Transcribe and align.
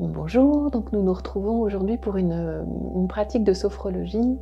Bonjour, 0.00 0.70
donc 0.70 0.92
nous 0.92 1.02
nous 1.02 1.12
retrouvons 1.12 1.60
aujourd'hui 1.60 1.96
pour 1.98 2.16
une, 2.18 2.64
une, 2.94 3.08
pratique 3.08 3.42
de 3.42 3.52
sophrologie 3.52 4.38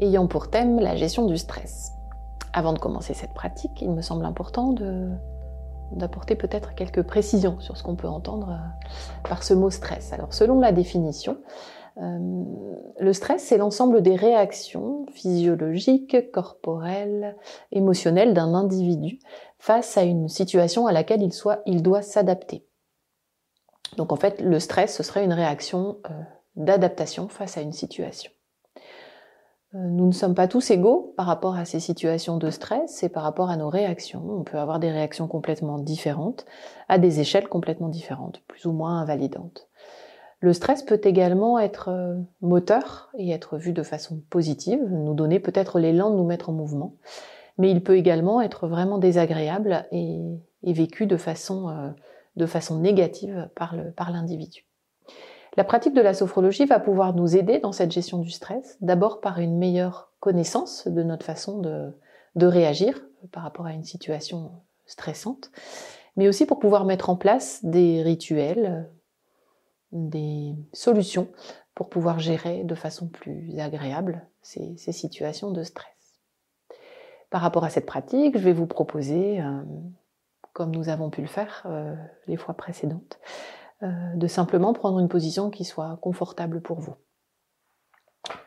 ayant 0.00 0.26
pour 0.26 0.50
thème 0.50 0.80
la 0.80 0.96
gestion 0.96 1.26
du 1.26 1.36
stress. 1.36 1.92
Avant 2.52 2.72
de 2.72 2.80
commencer 2.80 3.14
cette 3.14 3.32
pratique, 3.32 3.80
il 3.80 3.92
me 3.92 4.02
semble 4.02 4.24
important 4.24 4.74
d'apporter 5.92 6.34
peut-être 6.34 6.74
quelques 6.74 7.04
précisions 7.04 7.60
sur 7.60 7.76
ce 7.76 7.84
qu'on 7.84 7.94
peut 7.94 8.08
entendre 8.08 8.50
euh, 8.50 9.28
par 9.28 9.44
ce 9.44 9.54
mot 9.54 9.70
stress. 9.70 10.12
Alors 10.12 10.34
selon 10.34 10.58
la 10.58 10.72
définition, 10.72 11.38
euh, 11.98 12.44
le 12.98 13.12
stress, 13.12 13.44
c'est 13.44 13.58
l'ensemble 13.58 14.02
des 14.02 14.16
réactions 14.16 15.06
physiologiques, 15.12 16.32
corporelles, 16.32 17.36
émotionnelles 17.70 18.34
d'un 18.34 18.54
individu 18.54 19.20
face 19.60 19.96
à 19.96 20.02
une 20.02 20.28
situation 20.28 20.88
à 20.88 20.92
laquelle 20.92 21.22
il, 21.22 21.32
soit, 21.32 21.60
il 21.64 21.84
doit 21.84 22.02
s'adapter. 22.02 22.66
Donc 23.96 24.12
en 24.12 24.16
fait, 24.16 24.40
le 24.40 24.58
stress, 24.60 24.94
ce 24.94 25.02
serait 25.02 25.24
une 25.24 25.32
réaction 25.32 25.98
euh, 26.10 26.12
d'adaptation 26.56 27.28
face 27.28 27.56
à 27.56 27.62
une 27.62 27.72
situation. 27.72 28.30
Euh, 29.74 29.78
nous 29.78 30.06
ne 30.06 30.12
sommes 30.12 30.34
pas 30.34 30.48
tous 30.48 30.70
égaux 30.70 31.14
par 31.16 31.26
rapport 31.26 31.56
à 31.56 31.64
ces 31.64 31.80
situations 31.80 32.36
de 32.36 32.50
stress 32.50 33.02
et 33.02 33.08
par 33.08 33.22
rapport 33.22 33.50
à 33.50 33.56
nos 33.56 33.68
réactions. 33.68 34.22
On 34.28 34.44
peut 34.44 34.58
avoir 34.58 34.78
des 34.78 34.90
réactions 34.90 35.28
complètement 35.28 35.78
différentes, 35.78 36.44
à 36.88 36.98
des 36.98 37.20
échelles 37.20 37.48
complètement 37.48 37.88
différentes, 37.88 38.42
plus 38.46 38.66
ou 38.66 38.72
moins 38.72 39.00
invalidantes. 39.00 39.68
Le 40.40 40.52
stress 40.52 40.82
peut 40.82 41.00
également 41.02 41.58
être 41.58 41.88
euh, 41.88 42.16
moteur 42.42 43.10
et 43.18 43.30
être 43.30 43.56
vu 43.56 43.72
de 43.72 43.82
façon 43.82 44.22
positive, 44.30 44.80
nous 44.90 45.14
donner 45.14 45.40
peut-être 45.40 45.78
l'élan 45.78 46.10
de 46.10 46.16
nous 46.16 46.26
mettre 46.26 46.50
en 46.50 46.52
mouvement, 46.52 46.96
mais 47.56 47.70
il 47.70 47.82
peut 47.82 47.96
également 47.96 48.42
être 48.42 48.68
vraiment 48.68 48.98
désagréable 48.98 49.86
et, 49.90 50.20
vécu 50.62 51.06
de 51.06 51.16
façon 51.16 51.94
de 52.36 52.46
façon 52.46 52.78
négative 52.78 53.50
par 53.54 54.10
l'individu. 54.10 54.66
La 55.56 55.64
pratique 55.64 55.94
de 55.94 56.02
la 56.02 56.12
sophrologie 56.12 56.66
va 56.66 56.78
pouvoir 56.78 57.14
nous 57.14 57.34
aider 57.34 57.58
dans 57.58 57.72
cette 57.72 57.90
gestion 57.90 58.18
du 58.18 58.30
stress, 58.30 58.76
d'abord 58.82 59.22
par 59.22 59.38
une 59.38 59.56
meilleure 59.56 60.12
connaissance 60.20 60.86
de 60.86 61.02
notre 61.02 61.24
façon 61.24 61.58
de, 61.58 61.94
réagir 62.46 63.02
par 63.32 63.42
rapport 63.42 63.64
à 63.64 63.72
une 63.72 63.84
situation 63.84 64.52
stressante, 64.84 65.50
mais 66.16 66.28
aussi 66.28 66.44
pour 66.44 66.58
pouvoir 66.58 66.84
mettre 66.84 67.08
en 67.08 67.16
place 67.16 67.64
des 67.64 68.02
rituels, 68.02 68.90
des 69.92 70.54
solutions 70.74 71.28
pour 71.74 71.88
pouvoir 71.88 72.18
gérer 72.18 72.62
de 72.64 72.74
façon 72.74 73.08
plus 73.08 73.58
agréable 73.58 74.26
ces, 74.42 74.76
ces 74.76 74.92
situations 74.92 75.50
de 75.50 75.62
stress. 75.62 76.20
Par 77.30 77.40
rapport 77.40 77.64
à 77.64 77.70
cette 77.70 77.86
pratique, 77.86 78.36
je 78.36 78.44
vais 78.44 78.52
vous 78.52 78.66
proposer 78.66 79.40
euh, 79.40 79.62
comme 80.56 80.74
nous 80.74 80.88
avons 80.88 81.10
pu 81.10 81.20
le 81.20 81.26
faire 81.26 81.64
euh, 81.66 81.94
les 82.26 82.38
fois 82.38 82.54
précédentes, 82.54 83.20
euh, 83.82 84.14
de 84.14 84.26
simplement 84.26 84.72
prendre 84.72 84.98
une 84.98 85.08
position 85.08 85.50
qui 85.50 85.66
soit 85.66 85.98
confortable 86.00 86.62
pour 86.62 86.80
vous. 86.80 86.94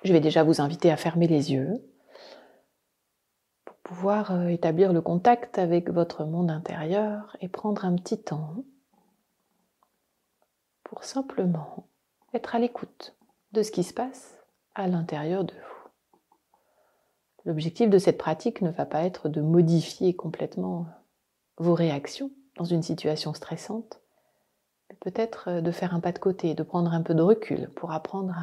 Je 0.03 0.11
vais 0.11 0.19
déjà 0.19 0.41
vous 0.41 0.59
inviter 0.59 0.89
à 0.89 0.97
fermer 0.97 1.27
les 1.27 1.51
yeux 1.51 1.87
pour 3.63 3.75
pouvoir 3.83 4.31
euh, 4.31 4.47
établir 4.47 4.91
le 4.91 5.01
contact 5.01 5.59
avec 5.59 5.91
votre 5.91 6.25
monde 6.25 6.49
intérieur 6.49 7.37
et 7.41 7.47
prendre 7.47 7.85
un 7.85 7.95
petit 7.95 8.19
temps 8.19 8.55
pour 10.83 11.03
simplement 11.03 11.85
être 12.33 12.55
à 12.55 12.59
l'écoute 12.59 13.15
de 13.51 13.61
ce 13.61 13.69
qui 13.69 13.83
se 13.83 13.93
passe 13.93 14.35
à 14.73 14.87
l'intérieur 14.87 15.43
de 15.43 15.53
vous. 15.53 15.89
L'objectif 17.45 17.87
de 17.87 17.99
cette 17.99 18.17
pratique 18.17 18.63
ne 18.63 18.71
va 18.71 18.87
pas 18.87 19.03
être 19.03 19.29
de 19.29 19.41
modifier 19.41 20.15
complètement 20.15 20.87
vos 21.59 21.75
réactions 21.75 22.31
dans 22.55 22.65
une 22.65 22.83
situation 22.83 23.33
stressante, 23.33 24.01
peut-être 24.99 25.49
euh, 25.49 25.61
de 25.61 25.71
faire 25.71 25.93
un 25.93 25.99
pas 25.99 26.11
de 26.11 26.19
côté, 26.19 26.55
de 26.55 26.63
prendre 26.63 26.93
un 26.93 27.01
peu 27.01 27.13
de 27.13 27.21
recul 27.21 27.69
pour 27.75 27.91
apprendre 27.91 28.33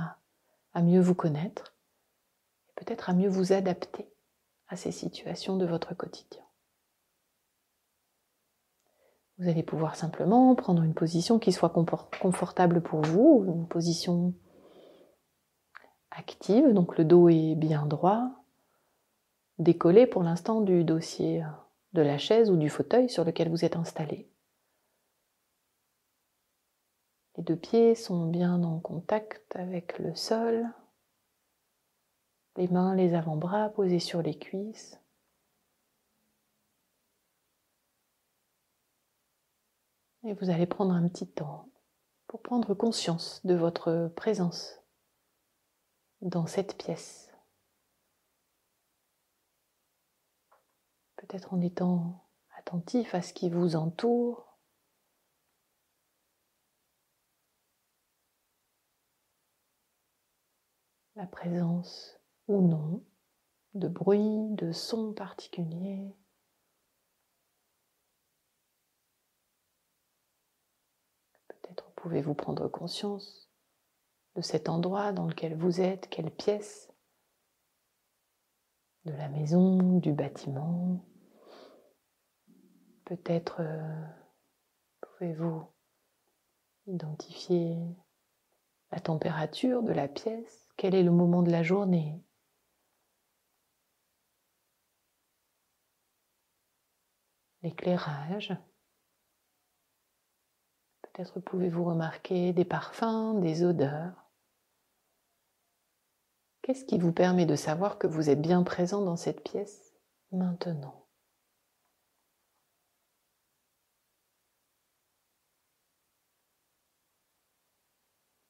à, 0.74 0.82
mieux 0.82 1.00
vous 1.00 1.14
connaître 1.14 1.72
peut-être 2.76 3.08
à 3.08 3.14
mieux 3.14 3.28
vous 3.28 3.54
adapter 3.54 4.06
à 4.68 4.76
ces 4.76 4.92
situations 4.92 5.56
de 5.56 5.64
votre 5.64 5.94
quotidien. 5.96 6.42
Vous 9.38 9.48
allez 9.48 9.62
pouvoir 9.62 9.96
simplement 9.96 10.54
prendre 10.54 10.82
une 10.82 10.94
position 10.94 11.38
qui 11.38 11.52
soit 11.52 11.70
confortable 11.70 12.82
pour 12.82 13.00
vous, 13.00 13.44
une 13.46 13.66
position 13.66 14.34
active, 16.10 16.72
donc 16.72 16.96
le 16.96 17.04
dos 17.04 17.28
est 17.28 17.54
bien 17.54 17.86
droit, 17.86 18.30
décollé 19.58 20.06
pour 20.06 20.22
l'instant 20.22 20.60
du 20.60 20.84
dossier 20.84 21.42
de 21.96 22.02
la 22.02 22.18
chaise 22.18 22.50
ou 22.50 22.56
du 22.56 22.68
fauteuil 22.68 23.08
sur 23.08 23.24
lequel 23.24 23.48
vous 23.48 23.64
êtes 23.64 23.76
installé. 23.76 24.30
Les 27.36 27.42
deux 27.42 27.56
pieds 27.56 27.94
sont 27.94 28.26
bien 28.26 28.62
en 28.62 28.78
contact 28.78 29.56
avec 29.56 29.98
le 29.98 30.14
sol. 30.14 30.68
Les 32.56 32.68
mains, 32.68 32.94
les 32.94 33.14
avant-bras 33.14 33.70
posés 33.70 33.98
sur 33.98 34.22
les 34.22 34.38
cuisses. 34.38 35.00
Et 40.24 40.34
vous 40.34 40.50
allez 40.50 40.66
prendre 40.66 40.92
un 40.92 41.08
petit 41.08 41.28
temps 41.28 41.68
pour 42.26 42.42
prendre 42.42 42.74
conscience 42.74 43.40
de 43.44 43.54
votre 43.54 44.10
présence 44.16 44.82
dans 46.20 46.46
cette 46.46 46.76
pièce. 46.76 47.25
Peut-être 51.16 51.54
en 51.54 51.60
étant 51.60 52.26
attentif 52.56 53.14
à 53.14 53.22
ce 53.22 53.32
qui 53.32 53.50
vous 53.50 53.76
entoure. 53.76 54.58
La 61.14 61.26
présence 61.26 62.18
ou 62.48 62.60
non 62.60 63.02
de 63.74 63.88
bruit, 63.88 64.48
de 64.50 64.72
son 64.72 65.12
particulier. 65.12 66.14
Peut-être 71.48 71.90
pouvez-vous 71.92 72.34
prendre 72.34 72.68
conscience 72.68 73.50
de 74.34 74.42
cet 74.42 74.68
endroit 74.68 75.12
dans 75.12 75.26
lequel 75.26 75.56
vous 75.56 75.80
êtes, 75.80 76.08
quelle 76.08 76.30
pièce 76.30 76.90
de 79.06 79.12
la 79.12 79.28
maison, 79.28 79.98
du 79.98 80.12
bâtiment. 80.12 81.04
Peut-être 83.04 83.60
euh, 83.60 84.06
pouvez-vous 85.00 85.64
identifier 86.86 87.78
la 88.90 88.98
température 89.00 89.82
de 89.82 89.92
la 89.92 90.08
pièce, 90.08 90.68
quel 90.76 90.94
est 90.94 91.04
le 91.04 91.12
moment 91.12 91.42
de 91.42 91.50
la 91.50 91.62
journée? 91.62 92.20
L'éclairage. 97.62 98.56
Peut-être 101.02 101.40
pouvez-vous 101.40 101.84
remarquer 101.84 102.52
des 102.52 102.64
parfums, 102.64 103.40
des 103.40 103.64
odeurs. 103.64 104.25
Qu'est-ce 106.66 106.84
qui 106.84 106.98
vous 106.98 107.12
permet 107.12 107.46
de 107.46 107.54
savoir 107.54 107.96
que 107.96 108.08
vous 108.08 108.28
êtes 108.28 108.42
bien 108.42 108.64
présent 108.64 109.00
dans 109.00 109.14
cette 109.14 109.44
pièce 109.44 109.94
maintenant? 110.32 111.06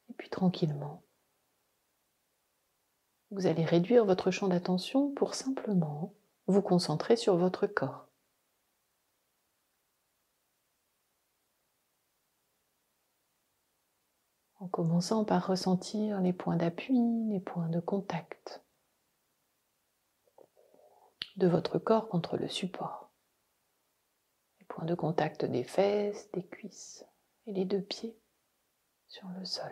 Et 0.08 0.14
puis 0.14 0.30
tranquillement, 0.30 1.02
vous 3.32 3.46
allez 3.46 3.66
réduire 3.66 4.06
votre 4.06 4.30
champ 4.30 4.48
d'attention 4.48 5.12
pour 5.12 5.34
simplement 5.34 6.14
vous 6.46 6.62
concentrer 6.62 7.16
sur 7.16 7.36
votre 7.36 7.66
corps. 7.66 8.05
En 14.66 14.68
commençant 14.68 15.24
par 15.24 15.46
ressentir 15.46 16.20
les 16.20 16.32
points 16.32 16.56
d'appui, 16.56 16.98
les 17.28 17.38
points 17.38 17.68
de 17.68 17.78
contact 17.78 18.64
de 21.36 21.46
votre 21.46 21.78
corps 21.78 22.08
contre 22.08 22.36
le 22.36 22.48
support. 22.48 23.12
Les 24.58 24.66
points 24.66 24.84
de 24.84 24.96
contact 24.96 25.44
des 25.44 25.62
fesses, 25.62 26.28
des 26.32 26.44
cuisses 26.44 27.06
et 27.46 27.52
les 27.52 27.64
deux 27.64 27.80
pieds 27.80 28.18
sur 29.06 29.28
le 29.38 29.44
sol. 29.44 29.70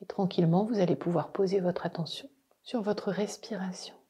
Et 0.00 0.06
tranquillement, 0.06 0.64
vous 0.64 0.80
allez 0.80 0.96
pouvoir 0.96 1.30
poser 1.30 1.60
votre 1.60 1.84
attention 1.84 2.30
sur 2.62 2.80
votre 2.80 3.10
respiration 3.12 4.01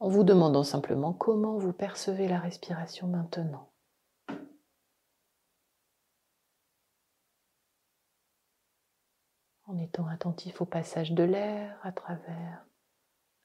en 0.00 0.08
vous 0.08 0.24
demandant 0.24 0.64
simplement 0.64 1.12
comment 1.12 1.58
vous 1.58 1.72
percevez 1.72 2.28
la 2.28 2.38
respiration 2.38 3.08
maintenant. 3.08 3.72
En 9.66 9.76
étant 9.76 10.06
attentif 10.06 10.60
au 10.60 10.64
passage 10.64 11.12
de 11.12 11.24
l'air 11.24 11.78
à 11.82 11.92
travers 11.92 12.64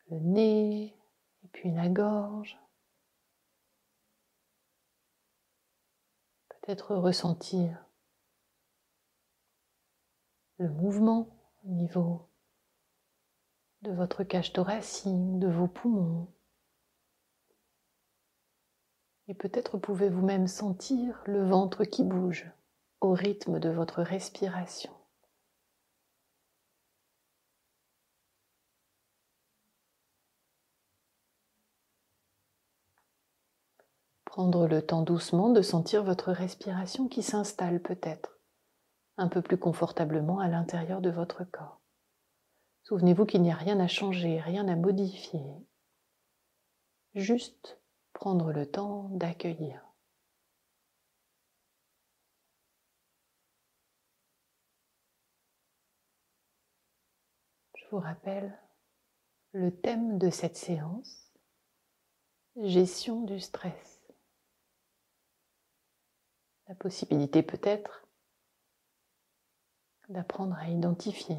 le 0.09 0.19
nez 0.19 0.95
et 1.43 1.47
puis 1.51 1.71
la 1.71 1.89
gorge. 1.89 2.57
Peut-être 6.49 6.95
ressentir 6.95 7.83
le 10.57 10.69
mouvement 10.69 11.27
au 11.65 11.69
niveau 11.69 12.29
de 13.81 13.91
votre 13.91 14.23
cage 14.23 14.53
thoracique, 14.53 15.39
de 15.39 15.47
vos 15.47 15.67
poumons. 15.67 16.33
Et 19.27 19.33
peut-être 19.33 19.77
pouvez-vous 19.77 20.25
même 20.25 20.47
sentir 20.47 21.21
le 21.25 21.47
ventre 21.47 21.85
qui 21.85 22.03
bouge 22.03 22.51
au 22.99 23.13
rythme 23.13 23.59
de 23.59 23.69
votre 23.69 24.01
respiration. 24.01 24.91
Prendre 34.25 34.67
le 34.67 34.81
temps 34.81 35.03
doucement 35.03 35.51
de 35.51 35.61
sentir 35.61 36.03
votre 36.03 36.31
respiration 36.31 37.07
qui 37.07 37.21
s'installe 37.21 37.81
peut-être 37.81 38.39
un 39.17 39.27
peu 39.27 39.41
plus 39.41 39.57
confortablement 39.57 40.39
à 40.39 40.47
l'intérieur 40.47 41.01
de 41.01 41.11
votre 41.11 41.43
corps. 41.43 41.81
Souvenez-vous 42.83 43.25
qu'il 43.25 43.43
n'y 43.43 43.51
a 43.51 43.55
rien 43.55 43.79
à 43.79 43.87
changer, 43.87 44.39
rien 44.39 44.67
à 44.67 44.75
modifier. 44.75 45.43
Juste 47.13 47.79
prendre 48.13 48.51
le 48.51 48.69
temps 48.69 49.09
d'accueillir. 49.09 49.83
Je 57.75 57.83
vous 57.91 57.99
rappelle 57.99 58.57
le 59.51 59.75
thème 59.75 60.17
de 60.17 60.29
cette 60.29 60.57
séance, 60.57 61.31
gestion 62.55 63.21
du 63.21 63.39
stress. 63.39 64.01
La 66.67 66.75
possibilité 66.75 67.43
peut-être 67.43 68.07
d'apprendre 70.09 70.55
à 70.55 70.69
identifier 70.69 71.37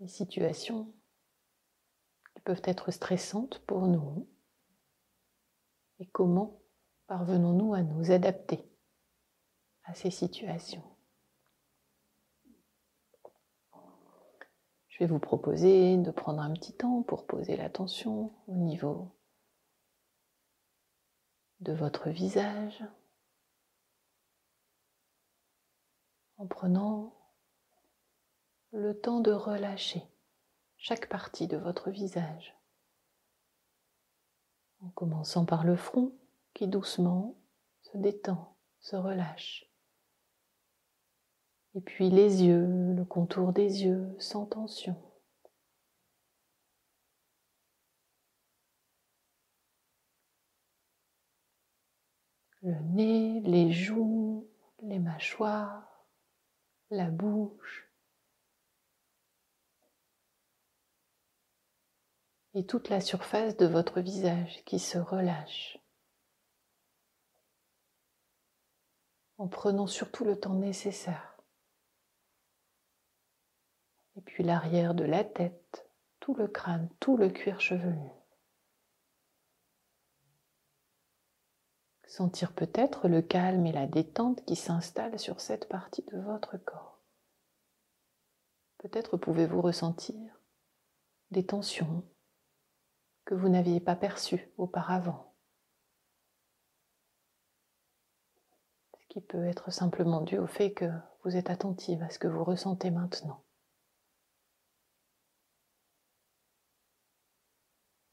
les 0.00 0.08
situations 0.08 0.92
qui 2.34 2.40
peuvent 2.42 2.62
être 2.64 2.90
stressantes 2.90 3.58
pour 3.66 3.86
nous 3.86 4.28
et 6.00 6.06
comment 6.06 6.62
parvenons-nous 7.06 7.74
à 7.74 7.82
nous 7.82 8.10
adapter 8.10 8.68
à 9.84 9.94
ces 9.94 10.10
situations? 10.10 10.82
Je 14.88 14.98
vais 14.98 15.06
vous 15.06 15.18
proposer 15.18 15.96
de 15.98 16.10
prendre 16.10 16.40
un 16.40 16.52
petit 16.52 16.74
temps 16.74 17.02
pour 17.02 17.26
poser 17.26 17.56
l'attention 17.56 18.32
au 18.48 18.54
niveau 18.54 19.14
de 21.60 21.72
votre 21.72 22.08
visage 22.08 22.82
en 26.38 26.46
prenant 26.46 27.14
le 28.72 28.98
temps 28.98 29.20
de 29.20 29.32
relâcher 29.32 30.02
chaque 30.76 31.08
partie 31.10 31.46
de 31.46 31.58
votre 31.58 31.90
visage. 31.90 32.59
En 34.80 34.88
commençant 34.90 35.44
par 35.44 35.64
le 35.64 35.76
front 35.76 36.12
qui 36.54 36.66
doucement 36.66 37.36
se 37.82 37.98
détend, 37.98 38.56
se 38.80 38.96
relâche. 38.96 39.70
Et 41.74 41.80
puis 41.80 42.10
les 42.10 42.42
yeux, 42.44 42.94
le 42.94 43.04
contour 43.04 43.52
des 43.52 43.84
yeux 43.84 44.14
sans 44.18 44.46
tension. 44.46 44.96
Le 52.62 52.74
nez, 52.92 53.40
les 53.40 53.72
joues, 53.72 54.46
les 54.82 54.98
mâchoires, 54.98 56.06
la 56.90 57.10
bouche, 57.10 57.89
et 62.54 62.66
toute 62.66 62.88
la 62.88 63.00
surface 63.00 63.56
de 63.56 63.66
votre 63.66 64.00
visage 64.00 64.62
qui 64.64 64.78
se 64.78 64.98
relâche. 64.98 65.78
En 69.38 69.48
prenant 69.48 69.86
surtout 69.86 70.24
le 70.24 70.38
temps 70.38 70.54
nécessaire. 70.54 71.38
Et 74.16 74.20
puis 74.20 74.42
l'arrière 74.42 74.94
de 74.94 75.04
la 75.04 75.24
tête, 75.24 75.88
tout 76.18 76.34
le 76.34 76.48
crâne, 76.48 76.90
tout 77.00 77.16
le 77.16 77.30
cuir 77.30 77.60
chevelu. 77.60 78.10
Sentir 82.06 82.52
peut-être 82.52 83.06
le 83.06 83.22
calme 83.22 83.66
et 83.66 83.72
la 83.72 83.86
détente 83.86 84.44
qui 84.44 84.56
s'installent 84.56 85.20
sur 85.20 85.40
cette 85.40 85.68
partie 85.68 86.02
de 86.02 86.18
votre 86.18 86.58
corps. 86.58 86.98
Peut-être 88.78 89.16
pouvez-vous 89.16 89.62
ressentir 89.62 90.40
des 91.30 91.46
tensions, 91.46 92.02
que 93.30 93.34
vous 93.36 93.48
n'aviez 93.48 93.78
pas 93.78 93.94
perçu 93.94 94.50
auparavant. 94.58 95.32
Ce 98.98 99.06
qui 99.06 99.20
peut 99.20 99.44
être 99.44 99.70
simplement 99.70 100.22
dû 100.22 100.36
au 100.36 100.48
fait 100.48 100.72
que 100.72 100.90
vous 101.22 101.36
êtes 101.36 101.48
attentive 101.48 102.02
à 102.02 102.10
ce 102.10 102.18
que 102.18 102.26
vous 102.26 102.42
ressentez 102.42 102.90
maintenant. 102.90 103.44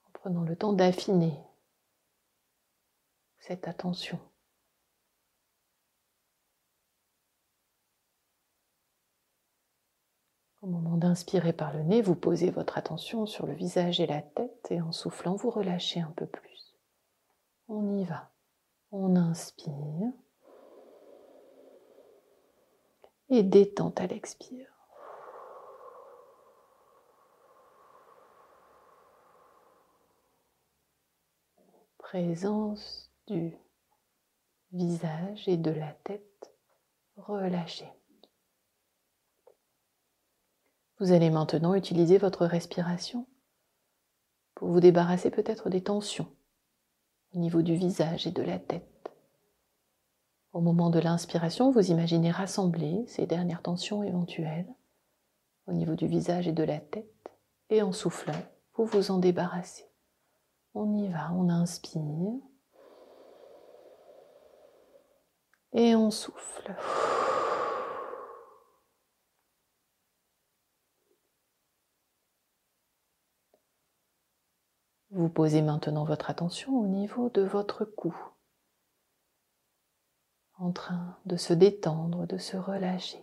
En 0.06 0.12
prenant 0.12 0.44
le 0.44 0.56
temps 0.56 0.74
d'affiner 0.74 1.34
cette 3.40 3.68
attention. 3.68 4.20
Au 10.68 10.70
moment 10.70 10.98
d'inspirer 10.98 11.54
par 11.54 11.72
le 11.72 11.82
nez, 11.82 12.02
vous 12.02 12.14
posez 12.14 12.52
votre 12.52 12.78
attention 12.78 13.26
sur 13.26 13.46
le 13.46 13.54
visage 13.54 14.02
et 14.02 14.06
la 14.06 14.22
tête 14.22 14.68
et 14.70 14.82
en 14.82 14.92
soufflant, 14.92 15.38
vous 15.38 15.50
relâchez 15.50 16.02
un 16.02 16.12
peu 16.18 16.26
plus. 16.26 16.76
On 17.70 17.98
y 17.98 18.04
va. 18.04 18.30
On 18.92 19.16
inspire. 19.16 20.12
Et 23.30 23.44
détente 23.44 24.02
à 24.02 24.08
l'expire. 24.08 24.68
Présence 31.98 33.10
du 33.26 33.56
visage 34.74 35.48
et 35.48 35.56
de 35.56 35.72
la 35.72 35.94
tête 36.04 36.54
relâchée. 37.16 37.90
Vous 41.00 41.12
allez 41.12 41.30
maintenant 41.30 41.76
utiliser 41.76 42.18
votre 42.18 42.46
respiration 42.46 43.28
pour 44.56 44.70
vous 44.70 44.80
débarrasser 44.80 45.30
peut-être 45.30 45.70
des 45.70 45.84
tensions 45.84 46.28
au 47.36 47.40
niveau 47.40 47.62
du 47.62 47.76
visage 47.76 48.26
et 48.26 48.32
de 48.32 48.42
la 48.42 48.58
tête. 48.58 49.12
Au 50.54 50.62
moment 50.62 50.90
de 50.90 51.00
l'inspiration, 51.00 51.70
vous 51.70 51.92
imaginez 51.92 52.32
rassembler 52.32 53.06
ces 53.08 53.28
dernières 53.28 53.62
tensions 53.62 54.02
éventuelles 54.02 54.68
au 55.68 55.74
niveau 55.74 55.94
du 55.94 56.08
visage 56.08 56.48
et 56.48 56.54
de 56.54 56.64
la 56.64 56.80
tête 56.80 57.06
et 57.70 57.84
en 57.84 57.92
soufflant, 57.92 58.42
vous 58.74 58.86
vous 58.86 59.12
en 59.12 59.20
débarrassez. 59.20 59.86
On 60.74 60.98
y 60.98 61.10
va, 61.10 61.32
on 61.34 61.50
inspire 61.50 62.02
et 65.74 65.96
on 65.96 66.10
souffle. 66.10 66.76
Vous 75.18 75.30
posez 75.30 75.64
maintenant 75.64 76.06
votre 76.06 76.30
attention 76.30 76.80
au 76.80 76.86
niveau 76.86 77.32
de 77.32 77.42
votre 77.42 77.86
cou, 77.86 78.16
en 80.60 80.72
train 80.72 81.18
de 81.26 81.36
se 81.38 81.54
détendre, 81.54 82.28
de 82.28 82.38
se 82.38 82.56
relâcher. 82.56 83.18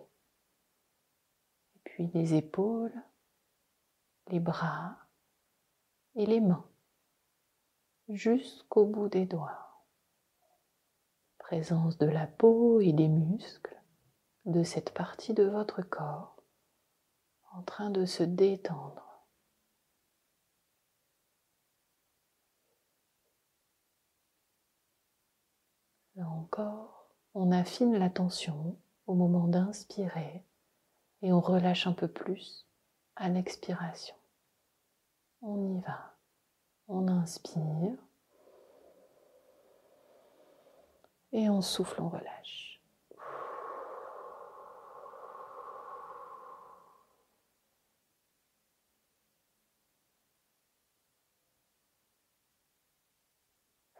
Et 1.76 1.80
puis 1.84 2.10
les 2.12 2.34
épaules, 2.34 3.00
les 4.26 4.40
bras 4.40 4.96
et 6.16 6.26
les 6.26 6.40
mains, 6.40 6.68
jusqu'au 8.08 8.86
bout 8.86 9.08
des 9.08 9.26
doigts. 9.26 9.86
Présence 11.38 11.96
de 11.98 12.06
la 12.06 12.26
peau 12.26 12.80
et 12.80 12.92
des 12.92 13.08
muscles 13.08 13.80
de 14.46 14.64
cette 14.64 14.92
partie 14.92 15.32
de 15.32 15.44
votre 15.44 15.80
corps 15.82 16.42
en 17.52 17.62
train 17.62 17.90
de 17.90 18.04
se 18.04 18.24
détendre. 18.24 19.03
Là 26.16 26.28
encore, 26.28 27.08
on 27.34 27.50
affine 27.50 27.96
la 27.96 28.08
tension 28.08 28.76
au 29.06 29.14
moment 29.14 29.48
d'inspirer 29.48 30.44
et 31.22 31.32
on 31.32 31.40
relâche 31.40 31.86
un 31.86 31.92
peu 31.92 32.06
plus 32.06 32.66
à 33.16 33.28
l'expiration. 33.28 34.14
On 35.42 35.76
y 35.76 35.80
va. 35.80 36.14
On 36.86 37.08
inspire. 37.08 37.96
Et 41.32 41.48
on 41.50 41.62
souffle, 41.62 42.00
on 42.00 42.08
relâche. 42.08 42.73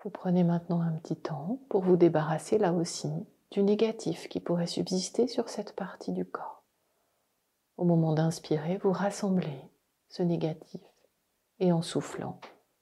Vous 0.05 0.11
prenez 0.11 0.45
maintenant 0.45 0.83
un 0.83 0.93
petit 0.93 1.17
temps 1.17 1.61
pour 1.71 1.83
vous 1.83 1.97
débarrasser 1.97 2.59
là 2.59 2.75
aussi 2.75 3.09
du 3.51 3.63
négatif 3.63 4.29
qui 4.29 4.39
pourrait 4.39 4.67
subsister 4.67 5.27
sur 5.27 5.49
cette 5.49 5.75
partie 5.75 6.13
du 6.13 6.27
corps. 6.27 6.63
Au 7.79 7.85
moment 7.85 8.13
d'inspirer, 8.13 8.77
vous 8.77 8.93
rassemblez 8.93 9.71
ce 10.09 10.23
négatif 10.23 10.83
et 11.59 11.73
en 11.73 11.81
soufflant, 11.81 12.39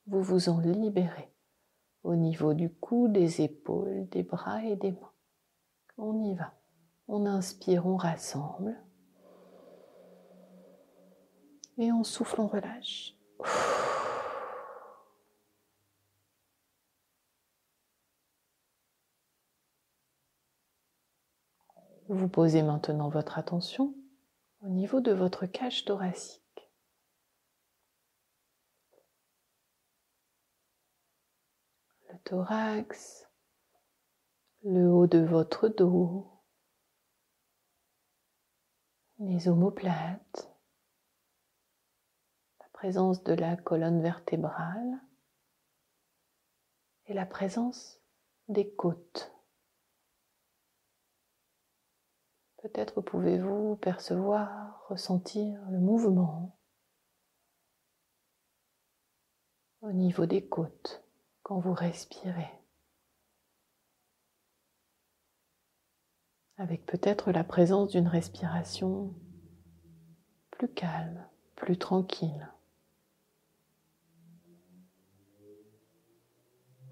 vous 0.08 0.20
vous 0.20 0.48
en 0.48 0.58
libérez 0.58 1.32
au 2.02 2.16
niveau 2.16 2.54
du 2.54 2.68
cou, 2.68 3.06
des 3.06 3.42
épaules, 3.42 4.08
des 4.08 4.24
bras 4.24 4.64
et 4.64 4.74
des 4.74 4.90
mains. 4.90 5.12
On 5.98 6.20
y 6.24 6.34
va. 6.34 6.52
On 7.06 7.26
inspire, 7.26 7.86
on 7.86 7.96
rassemble. 7.96 8.76
Et 11.78 11.92
on 11.92 12.02
souffle, 12.02 12.40
on 12.40 12.48
relâche. 12.48 13.16
Vous 22.22 22.28
posez 22.28 22.62
maintenant 22.62 23.08
votre 23.08 23.36
attention 23.36 23.96
au 24.60 24.68
niveau 24.68 25.00
de 25.00 25.10
votre 25.10 25.44
cage 25.44 25.84
thoracique. 25.84 26.70
Le 32.08 32.18
thorax, 32.22 33.28
le 34.62 34.88
haut 34.88 35.08
de 35.08 35.18
votre 35.18 35.66
dos, 35.66 36.30
les 39.18 39.48
omoplates, 39.48 40.48
la 42.60 42.68
présence 42.72 43.24
de 43.24 43.32
la 43.32 43.56
colonne 43.56 44.00
vertébrale 44.00 45.00
et 47.06 47.14
la 47.14 47.26
présence 47.26 48.00
des 48.46 48.72
côtes. 48.72 49.34
Peut-être 52.62 53.00
pouvez-vous 53.00 53.74
percevoir, 53.74 54.86
ressentir 54.88 55.60
le 55.70 55.80
mouvement 55.80 56.56
au 59.80 59.90
niveau 59.90 60.26
des 60.26 60.46
côtes 60.46 61.04
quand 61.42 61.58
vous 61.58 61.72
respirez. 61.72 62.52
Avec 66.56 66.86
peut-être 66.86 67.32
la 67.32 67.42
présence 67.42 67.88
d'une 67.90 68.06
respiration 68.06 69.12
plus 70.52 70.72
calme, 70.72 71.26
plus 71.56 71.76
tranquille. 71.78 72.48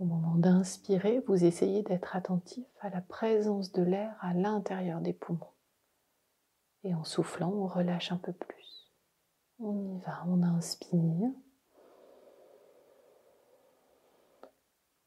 Au 0.01 0.05
moment 0.05 0.35
d'inspirer, 0.35 1.21
vous 1.29 1.45
essayez 1.45 1.85
d'être 1.85 2.17
attentif 2.17 2.67
à 2.81 2.91
la 2.91 3.03
présence 3.03 3.71
de 3.71 3.83
l'air 3.83 4.17
à 4.21 4.35
l'intérieur 4.35 5.01
des 5.01 5.13
poumons. 5.13 5.47
Et 6.85 6.95
en 6.95 7.05
soufflant, 7.05 7.51
on 7.51 7.67
relâche 7.67 8.11
un 8.13 8.17
peu 8.17 8.33
plus. 8.33 8.91
On 9.59 9.77
y 9.77 9.99
va, 10.01 10.25
on 10.27 10.43
inspire. 10.43 11.31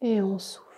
Et 0.02 0.22
on 0.22 0.38
souffle. 0.38 0.70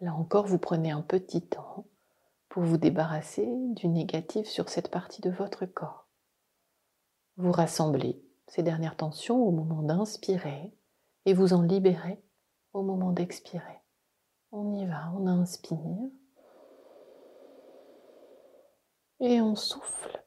Là 0.00 0.14
encore, 0.14 0.46
vous 0.46 0.58
prenez 0.58 0.90
un 0.90 1.00
petit 1.00 1.46
temps 1.46 1.86
pour 2.48 2.64
vous 2.64 2.76
débarrasser 2.76 3.48
du 3.70 3.88
négatif 3.88 4.46
sur 4.46 4.68
cette 4.68 4.90
partie 4.90 5.22
de 5.22 5.30
votre 5.30 5.64
corps. 5.64 6.08
Vous 7.36 7.52
rassemblez 7.52 8.20
ces 8.48 8.62
dernières 8.62 8.96
tensions 8.96 9.42
au 9.42 9.52
moment 9.52 9.82
d'inspirer 9.82 10.74
et 11.26 11.34
vous 11.34 11.52
en 11.52 11.62
libérez 11.62 12.22
au 12.72 12.82
moment 12.82 13.12
d'expirer. 13.12 13.80
On 14.50 14.74
y 14.74 14.86
va, 14.86 15.12
on 15.16 15.26
inspire 15.26 15.78
et 19.20 19.40
on 19.40 19.54
souffle. 19.54 20.22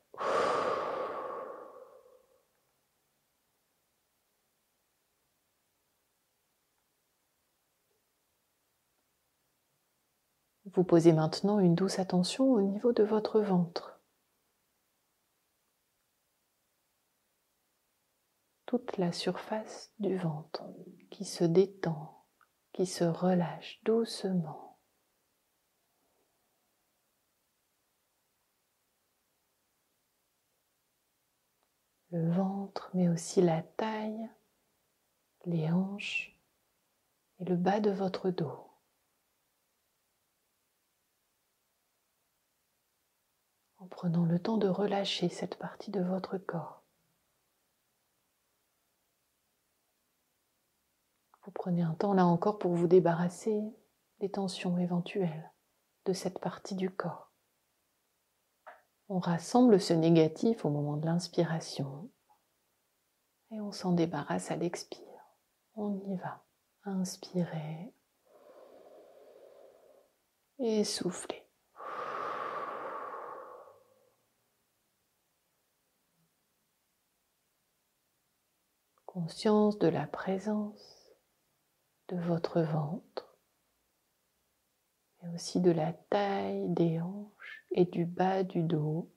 Vous 10.74 10.84
posez 10.84 11.14
maintenant 11.14 11.60
une 11.60 11.76
douce 11.76 12.00
attention 12.00 12.52
au 12.52 12.62
niveau 12.62 12.92
de 12.92 13.04
votre 13.04 13.40
ventre. 13.40 13.95
La 18.98 19.12
surface 19.12 19.94
du 20.00 20.18
ventre 20.18 20.64
qui 21.10 21.26
se 21.26 21.44
détend, 21.44 22.26
qui 22.74 22.86
se 22.86 23.04
relâche 23.04 23.82
doucement. 23.84 24.80
Le 32.12 32.32
ventre, 32.32 32.90
mais 32.94 33.10
aussi 33.10 33.42
la 33.42 33.62
taille, 33.62 34.30
les 35.46 35.70
hanches 35.72 36.40
et 37.40 37.46
le 37.46 37.56
bas 37.56 37.80
de 37.80 37.92
votre 37.92 38.30
dos. 38.30 38.70
En 43.78 43.88
prenant 43.88 44.26
le 44.26 44.40
temps 44.40 44.58
de 44.58 44.68
relâcher 44.68 45.30
cette 45.30 45.58
partie 45.58 45.92
de 45.92 46.02
votre 46.02 46.38
corps. 46.38 46.86
Vous 51.46 51.52
prenez 51.66 51.82
un 51.82 51.96
temps 51.96 52.14
là 52.14 52.28
encore 52.28 52.60
pour 52.60 52.76
vous 52.76 52.86
débarrasser 52.86 53.60
des 54.20 54.30
tensions 54.30 54.78
éventuelles 54.78 55.52
de 56.06 56.14
cette 56.14 56.38
partie 56.38 56.76
du 56.76 56.92
corps. 56.92 57.34
On 59.10 59.18
rassemble 59.18 59.82
ce 59.82 59.94
négatif 59.94 60.64
au 60.64 60.70
moment 60.70 60.96
de 60.96 61.08
l'inspiration 61.08 62.12
et 63.50 63.60
on 63.62 63.72
s'en 63.72 63.94
débarrasse 63.94 64.52
à 64.52 64.58
l'expire. 64.58 65.02
On 65.74 66.00
y 66.06 66.16
va. 66.18 66.46
Inspirez 66.84 67.96
et 70.60 70.84
soufflez. 70.84 71.50
Conscience 79.08 79.80
de 79.80 79.88
la 79.88 80.06
présence 80.06 81.05
de 82.10 82.18
votre 82.18 82.62
ventre, 82.62 83.38
mais 85.22 85.34
aussi 85.34 85.60
de 85.60 85.72
la 85.72 85.94
taille, 85.94 86.70
des 86.70 87.02
hanches 87.02 87.66
et 87.72 87.86
du 87.86 88.06
bas 88.06 88.44
du 88.44 88.62
dos, 88.62 89.12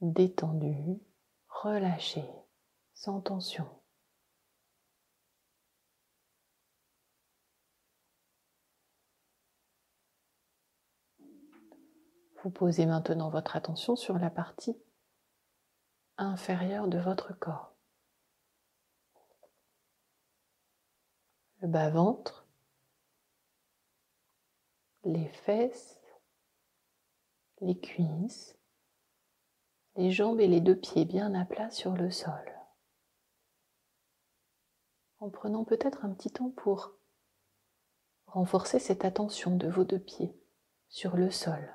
détendu, 0.00 1.00
relâché, 1.48 2.24
sans 2.94 3.20
tension. 3.20 3.68
Vous 12.42 12.50
posez 12.50 12.86
maintenant 12.86 13.30
votre 13.30 13.56
attention 13.56 13.96
sur 13.96 14.16
la 14.18 14.30
partie 14.30 14.76
inférieure 16.18 16.86
de 16.86 16.98
votre 16.98 17.36
corps. 17.38 17.77
Le 21.60 21.68
bas-ventre, 21.68 22.46
les 25.04 25.28
fesses, 25.28 26.00
les 27.60 27.78
cuisses, 27.78 28.56
les 29.96 30.12
jambes 30.12 30.40
et 30.40 30.46
les 30.46 30.60
deux 30.60 30.78
pieds 30.78 31.04
bien 31.04 31.34
à 31.34 31.44
plat 31.44 31.70
sur 31.70 31.96
le 31.96 32.10
sol. 32.10 32.54
En 35.18 35.30
prenant 35.30 35.64
peut-être 35.64 36.04
un 36.04 36.14
petit 36.14 36.30
temps 36.30 36.50
pour 36.50 36.94
renforcer 38.26 38.78
cette 38.78 39.04
attention 39.04 39.56
de 39.56 39.66
vos 39.66 39.84
deux 39.84 39.98
pieds 39.98 40.38
sur 40.88 41.16
le 41.16 41.30
sol. 41.30 41.74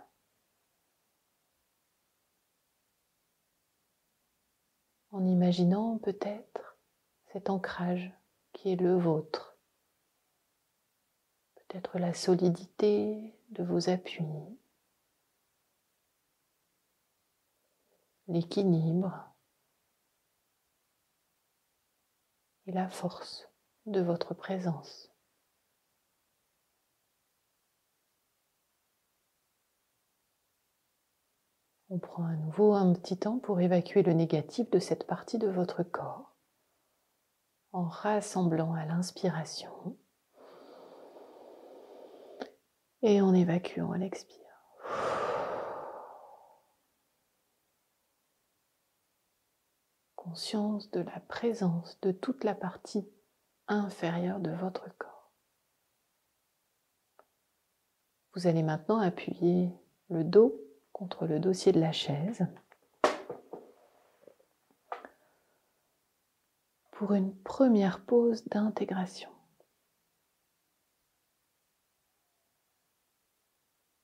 En 5.12 5.26
imaginant 5.26 5.98
peut-être 5.98 6.78
cet 7.34 7.50
ancrage 7.50 8.14
qui 8.54 8.72
est 8.72 8.78
le 8.78 8.98
vôtre 8.98 9.53
peut-être 11.74 11.98
la 11.98 12.14
solidité 12.14 13.34
de 13.50 13.64
vos 13.64 13.90
appuis, 13.90 14.24
l'équilibre 18.28 19.34
et 22.68 22.72
la 22.72 22.88
force 22.90 23.50
de 23.88 24.02
votre 24.02 24.36
présence. 24.36 25.12
On 31.90 31.98
prend 31.98 32.26
à 32.26 32.36
nouveau 32.36 32.74
un 32.74 32.94
petit 32.94 33.18
temps 33.18 33.40
pour 33.40 33.62
évacuer 33.62 34.04
le 34.04 34.14
négatif 34.14 34.70
de 34.70 34.78
cette 34.78 35.08
partie 35.08 35.40
de 35.40 35.48
votre 35.48 35.82
corps 35.82 36.36
en 37.72 37.86
rassemblant 37.86 38.74
à 38.74 38.86
l'inspiration 38.86 39.98
et 43.04 43.22
en 43.22 43.34
évacuant 43.34 43.92
à 43.92 43.98
l'expire. 43.98 44.40
Conscience 50.16 50.90
de 50.92 51.02
la 51.02 51.20
présence 51.20 52.00
de 52.02 52.12
toute 52.12 52.46
la 52.46 52.56
partie 52.56 53.06
inférieure 53.68 54.40
de 54.40 54.52
votre 54.52 54.90
corps. 54.98 55.32
Vous 58.34 58.48
allez 58.48 58.64
maintenant 58.64 59.00
appuyer 59.00 59.70
le 60.10 60.24
dos 60.24 60.60
contre 60.94 61.28
le 61.28 61.40
dossier 61.40 61.72
de 61.72 61.80
la 61.80 61.92
chaise 61.92 62.48
pour 66.92 67.14
une 67.14 67.36
première 67.36 68.00
pause 68.06 68.46
d'intégration. 68.46 69.33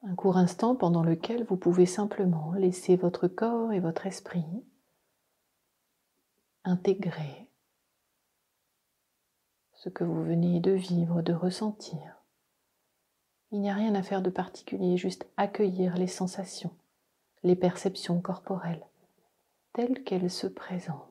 Un 0.01 0.15
court 0.15 0.37
instant 0.37 0.75
pendant 0.75 1.03
lequel 1.03 1.43
vous 1.43 1.57
pouvez 1.57 1.85
simplement 1.85 2.53
laisser 2.53 2.95
votre 2.95 3.27
corps 3.27 3.73
et 3.73 3.79
votre 3.79 4.05
esprit 4.05 4.45
intégrer 6.63 7.49
ce 9.73 9.89
que 9.89 10.03
vous 10.03 10.23
venez 10.23 10.59
de 10.59 10.71
vivre, 10.71 11.21
de 11.21 11.33
ressentir. 11.33 12.15
Il 13.51 13.61
n'y 13.61 13.69
a 13.69 13.73
rien 13.73 13.95
à 13.95 14.03
faire 14.03 14.21
de 14.21 14.29
particulier, 14.29 14.97
juste 14.97 15.25
accueillir 15.37 15.95
les 15.95 16.07
sensations, 16.07 16.75
les 17.43 17.55
perceptions 17.55 18.21
corporelles 18.21 18.85
telles 19.73 20.03
qu'elles 20.03 20.31
se 20.31 20.47
présentent. 20.47 21.08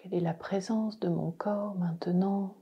Quelle 0.00 0.14
est 0.14 0.20
la 0.20 0.32
présence 0.34 1.00
de 1.00 1.08
mon 1.08 1.32
corps 1.32 1.74
maintenant? 1.74 2.56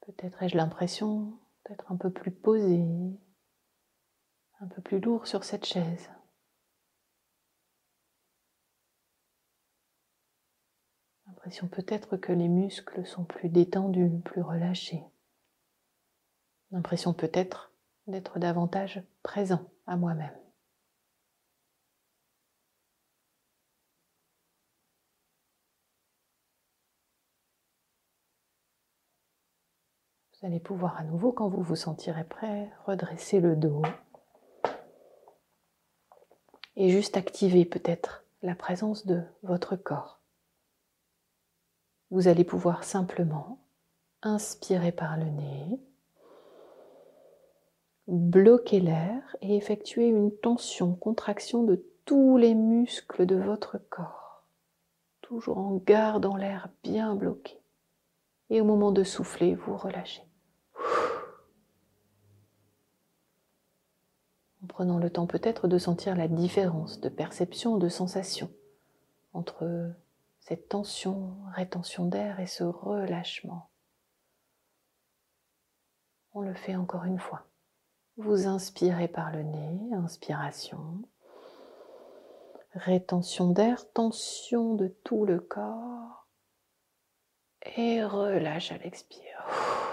Peut-être 0.00 0.42
ai-je 0.42 0.56
l'impression 0.56 1.38
d'être 1.68 1.92
un 1.92 1.96
peu 1.96 2.10
plus 2.10 2.30
posé, 2.30 2.82
un 4.60 4.66
peu 4.66 4.80
plus 4.80 4.98
lourd 4.98 5.26
sur 5.26 5.44
cette 5.44 5.66
chaise. 5.66 6.10
L'impression 11.26 11.68
peut-être 11.68 12.16
que 12.16 12.32
les 12.32 12.48
muscles 12.48 13.04
sont 13.04 13.24
plus 13.24 13.50
détendus, 13.50 14.10
plus 14.24 14.40
relâchés. 14.40 15.04
L'impression 16.70 17.12
peut-être 17.12 17.74
d'être 18.06 18.38
davantage 18.38 19.02
présent 19.22 19.70
à 19.86 19.98
moi-même. 19.98 20.36
Vous 30.40 30.46
allez 30.46 30.60
pouvoir 30.60 30.96
à 30.98 31.04
nouveau, 31.04 31.32
quand 31.32 31.48
vous 31.48 31.60
vous 31.60 31.76
sentirez 31.76 32.24
prêt, 32.24 32.72
redresser 32.86 33.40
le 33.40 33.56
dos 33.56 33.82
et 36.76 36.88
juste 36.88 37.18
activer 37.18 37.66
peut-être 37.66 38.24
la 38.40 38.54
présence 38.54 39.04
de 39.04 39.22
votre 39.42 39.76
corps. 39.76 40.18
Vous 42.10 42.26
allez 42.26 42.44
pouvoir 42.44 42.84
simplement 42.84 43.58
inspirer 44.22 44.92
par 44.92 45.18
le 45.18 45.26
nez, 45.26 45.78
bloquer 48.08 48.80
l'air 48.80 49.36
et 49.42 49.56
effectuer 49.56 50.06
une 50.06 50.34
tension, 50.34 50.94
contraction 50.94 51.64
de 51.64 51.84
tous 52.06 52.38
les 52.38 52.54
muscles 52.54 53.26
de 53.26 53.36
votre 53.36 53.76
corps, 53.90 54.46
toujours 55.20 55.58
en 55.58 55.76
gardant 55.76 56.36
l'air 56.36 56.70
bien 56.82 57.14
bloqué. 57.14 57.58
Et 58.48 58.62
au 58.62 58.64
moment 58.64 58.90
de 58.90 59.04
souffler, 59.04 59.54
vous 59.54 59.76
relâchez. 59.76 60.29
Prenant 64.70 64.98
le 64.98 65.10
temps 65.10 65.26
peut-être 65.26 65.66
de 65.66 65.78
sentir 65.78 66.16
la 66.16 66.28
différence 66.28 67.00
de 67.00 67.08
perception, 67.08 67.76
de 67.76 67.88
sensation 67.88 68.50
entre 69.32 69.92
cette 70.38 70.68
tension, 70.68 71.36
rétention 71.54 72.06
d'air 72.06 72.40
et 72.40 72.46
ce 72.46 72.64
relâchement. 72.64 73.68
On 76.32 76.40
le 76.40 76.54
fait 76.54 76.76
encore 76.76 77.04
une 77.04 77.18
fois. 77.18 77.42
Vous 78.16 78.46
inspirez 78.46 79.08
par 79.08 79.32
le 79.32 79.42
nez, 79.42 79.94
inspiration, 79.94 81.02
rétention 82.74 83.50
d'air, 83.50 83.90
tension 83.92 84.74
de 84.74 84.88
tout 85.04 85.26
le 85.26 85.40
corps 85.40 86.28
et 87.76 88.04
relâche 88.04 88.70
à 88.70 88.78
l'expire. 88.78 89.89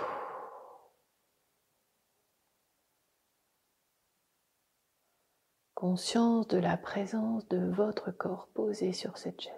Conscience 5.78 6.48
de 6.48 6.58
la 6.58 6.76
présence 6.76 7.48
de 7.50 7.60
votre 7.72 8.10
corps 8.10 8.48
posé 8.56 8.94
sur 8.94 9.20
cette 9.20 9.40
chaise. 9.42 9.54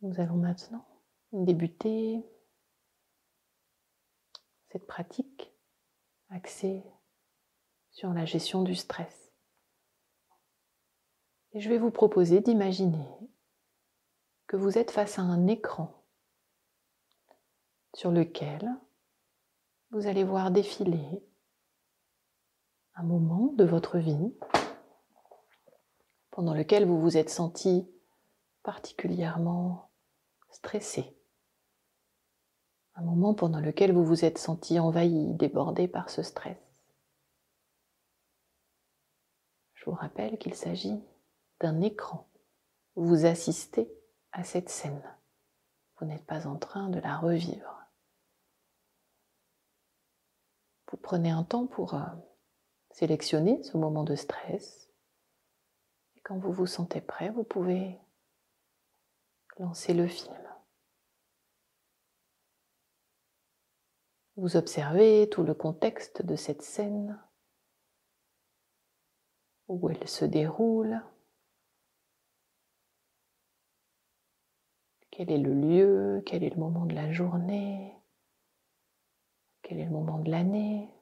Nous 0.00 0.18
allons 0.18 0.38
maintenant 0.38 0.86
débuter 1.32 2.24
cette 4.72 4.86
pratique 4.86 5.52
axée 6.30 6.82
sur 7.90 8.14
la 8.14 8.24
gestion 8.24 8.62
du 8.62 8.74
stress. 8.74 9.30
Et 11.52 11.60
je 11.60 11.68
vais 11.68 11.76
vous 11.76 11.90
proposer 11.90 12.40
d'imaginer 12.40 13.06
que 14.46 14.56
vous 14.56 14.78
êtes 14.78 14.90
face 14.90 15.18
à 15.18 15.22
un 15.22 15.46
écran 15.48 16.02
sur 17.92 18.10
lequel 18.10 18.74
vous 19.90 20.06
allez 20.06 20.24
voir 20.24 20.50
défiler 20.50 21.22
un 22.94 23.02
moment 23.02 23.52
de 23.54 23.64
votre 23.64 23.98
vie 23.98 24.34
pendant 26.30 26.54
lequel 26.54 26.86
vous 26.86 27.00
vous 27.00 27.16
êtes 27.16 27.30
senti 27.30 27.88
particulièrement 28.62 29.90
stressé. 30.50 31.16
Un 32.94 33.02
moment 33.02 33.34
pendant 33.34 33.60
lequel 33.60 33.92
vous 33.92 34.04
vous 34.04 34.24
êtes 34.24 34.38
senti 34.38 34.78
envahi, 34.78 35.34
débordé 35.34 35.88
par 35.88 36.10
ce 36.10 36.22
stress. 36.22 36.56
Je 39.74 39.84
vous 39.86 39.96
rappelle 39.96 40.38
qu'il 40.38 40.54
s'agit 40.54 41.02
d'un 41.60 41.80
écran. 41.80 42.28
Vous 42.94 43.26
assistez 43.26 43.92
à 44.30 44.44
cette 44.44 44.68
scène. 44.68 45.02
Vous 45.98 46.06
n'êtes 46.06 46.24
pas 46.26 46.46
en 46.46 46.56
train 46.56 46.88
de 46.88 47.00
la 47.00 47.16
revivre. 47.18 47.80
Vous 50.90 50.96
prenez 50.96 51.30
un 51.30 51.42
temps 51.42 51.66
pour 51.66 51.94
sélectionnez 52.94 53.60
ce 53.64 53.76
moment 53.76 54.04
de 54.04 54.14
stress. 54.14 54.88
Et 56.14 56.20
quand 56.20 56.38
vous 56.38 56.52
vous 56.52 56.66
sentez 56.66 57.00
prêt, 57.00 57.28
vous 57.30 57.42
pouvez 57.42 57.98
lancer 59.58 59.94
le 59.94 60.06
film. 60.06 60.40
Vous 64.36 64.56
observez 64.56 65.28
tout 65.28 65.42
le 65.42 65.54
contexte 65.54 66.22
de 66.22 66.36
cette 66.36 66.62
scène, 66.62 67.20
où 69.66 69.90
elle 69.90 70.08
se 70.08 70.24
déroule, 70.24 71.02
quel 75.10 75.32
est 75.32 75.38
le 75.38 75.52
lieu, 75.54 76.22
quel 76.26 76.44
est 76.44 76.50
le 76.50 76.60
moment 76.60 76.86
de 76.86 76.94
la 76.94 77.12
journée, 77.12 77.92
quel 79.62 79.80
est 79.80 79.84
le 79.84 79.90
moment 79.90 80.18
de 80.18 80.30
l'année? 80.30 80.93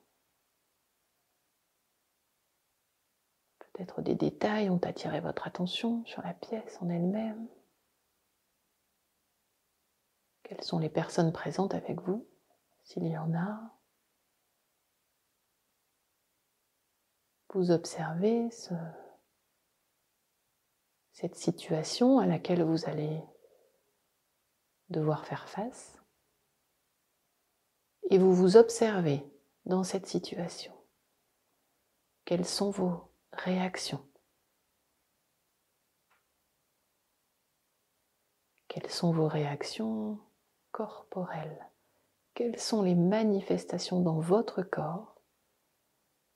Peut-être 3.72 4.02
des 4.02 4.14
détails 4.14 4.68
ont 4.68 4.80
attiré 4.84 5.20
votre 5.20 5.46
attention 5.46 6.04
sur 6.04 6.22
la 6.22 6.34
pièce 6.34 6.78
en 6.82 6.88
elle-même. 6.90 7.48
Quelles 10.42 10.62
sont 10.62 10.78
les 10.78 10.90
personnes 10.90 11.32
présentes 11.32 11.74
avec 11.74 12.00
vous, 12.02 12.26
s'il 12.84 13.06
y 13.06 13.16
en 13.16 13.32
a? 13.34 13.60
Vous 17.54 17.70
observez 17.70 18.50
ce 18.50 18.74
cette 21.12 21.36
situation 21.36 22.18
à 22.18 22.26
laquelle 22.26 22.62
vous 22.62 22.88
allez 22.88 23.22
devoir 24.88 25.24
faire 25.24 25.48
face? 25.48 26.02
Et 28.10 28.18
vous 28.18 28.34
vous 28.34 28.56
observez 28.56 29.24
dans 29.64 29.84
cette 29.84 30.06
situation. 30.06 30.74
Quelles 32.24 32.46
sont 32.46 32.70
vos 32.70 33.11
réactions 33.32 34.04
Quelles 38.72 38.90
sont 38.90 39.12
vos 39.12 39.28
réactions 39.28 40.18
corporelles? 40.70 41.68
Quelles 42.32 42.58
sont 42.58 42.80
les 42.80 42.94
manifestations 42.94 44.00
dans 44.00 44.18
votre 44.18 44.62
corps 44.62 45.20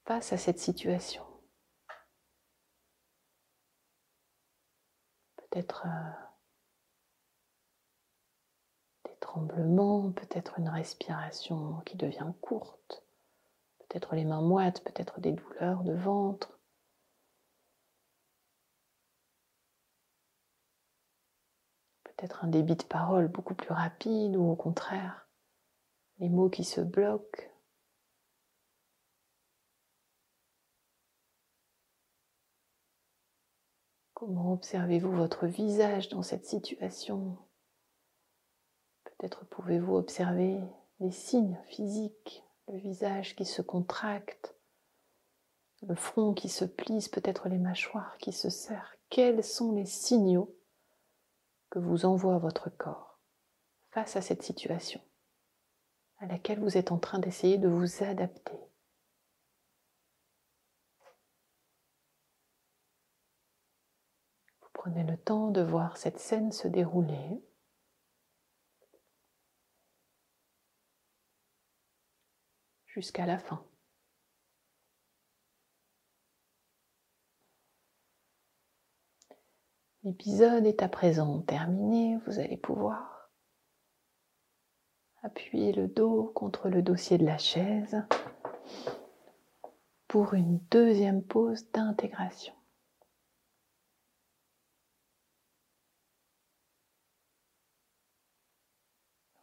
face 0.04 0.34
à 0.34 0.36
cette 0.36 0.58
situation? 0.58 1.24
Peut-être 5.38 5.86
euh, 5.86 6.10
des 9.06 9.16
tremblements, 9.20 10.12
peut-être 10.12 10.58
une 10.58 10.68
respiration 10.68 11.80
qui 11.86 11.96
devient 11.96 12.32
courte, 12.42 13.02
peut-être 13.78 14.14
les 14.14 14.26
mains 14.26 14.42
moites, 14.42 14.84
peut-être 14.84 15.20
des 15.20 15.32
douleurs 15.32 15.84
de 15.84 15.94
ventre. 15.94 16.55
Peut-être 22.16 22.44
un 22.44 22.48
débit 22.48 22.76
de 22.76 22.84
parole 22.84 23.28
beaucoup 23.28 23.54
plus 23.54 23.72
rapide 23.72 24.36
ou 24.36 24.50
au 24.50 24.56
contraire 24.56 25.26
les 26.18 26.28
mots 26.28 26.48
qui 26.48 26.64
se 26.64 26.80
bloquent. 26.80 27.42
Comment 34.14 34.54
observez-vous 34.54 35.12
votre 35.12 35.46
visage 35.46 36.08
dans 36.08 36.22
cette 36.22 36.46
situation? 36.46 37.36
Peut-être 39.04 39.44
pouvez-vous 39.44 39.94
observer 39.94 40.58
les 41.00 41.10
signes 41.10 41.58
physiques, 41.66 42.42
le 42.68 42.78
visage 42.78 43.36
qui 43.36 43.44
se 43.44 43.60
contracte, 43.60 44.56
le 45.82 45.94
front 45.94 46.32
qui 46.32 46.48
se 46.48 46.64
plisse, 46.64 47.08
peut-être 47.08 47.50
les 47.50 47.58
mâchoires 47.58 48.16
qui 48.16 48.32
se 48.32 48.48
serrent. 48.48 48.94
Quels 49.10 49.44
sont 49.44 49.72
les 49.72 49.84
signaux 49.84 50.55
vous 51.78 52.04
envoie 52.04 52.38
votre 52.38 52.70
corps 52.70 53.20
face 53.90 54.16
à 54.16 54.22
cette 54.22 54.42
situation 54.42 55.00
à 56.18 56.26
laquelle 56.26 56.60
vous 56.60 56.76
êtes 56.76 56.92
en 56.92 56.98
train 56.98 57.18
d'essayer 57.18 57.58
de 57.58 57.68
vous 57.68 58.02
adapter. 58.02 58.58
Vous 64.60 64.68
prenez 64.72 65.04
le 65.04 65.16
temps 65.18 65.50
de 65.50 65.60
voir 65.60 65.96
cette 65.96 66.18
scène 66.18 66.52
se 66.52 66.68
dérouler. 66.68 67.42
jusqu'à 72.96 73.26
la 73.26 73.38
fin. 73.38 73.62
L'épisode 80.06 80.66
est 80.66 80.84
à 80.84 80.88
présent 80.88 81.40
terminé, 81.40 82.16
vous 82.26 82.38
allez 82.38 82.56
pouvoir 82.56 83.28
appuyer 85.24 85.72
le 85.72 85.88
dos 85.88 86.30
contre 86.32 86.68
le 86.68 86.80
dossier 86.80 87.18
de 87.18 87.26
la 87.26 87.38
chaise 87.38 88.04
pour 90.06 90.34
une 90.34 90.60
deuxième 90.70 91.24
pause 91.24 91.68
d'intégration. 91.72 92.54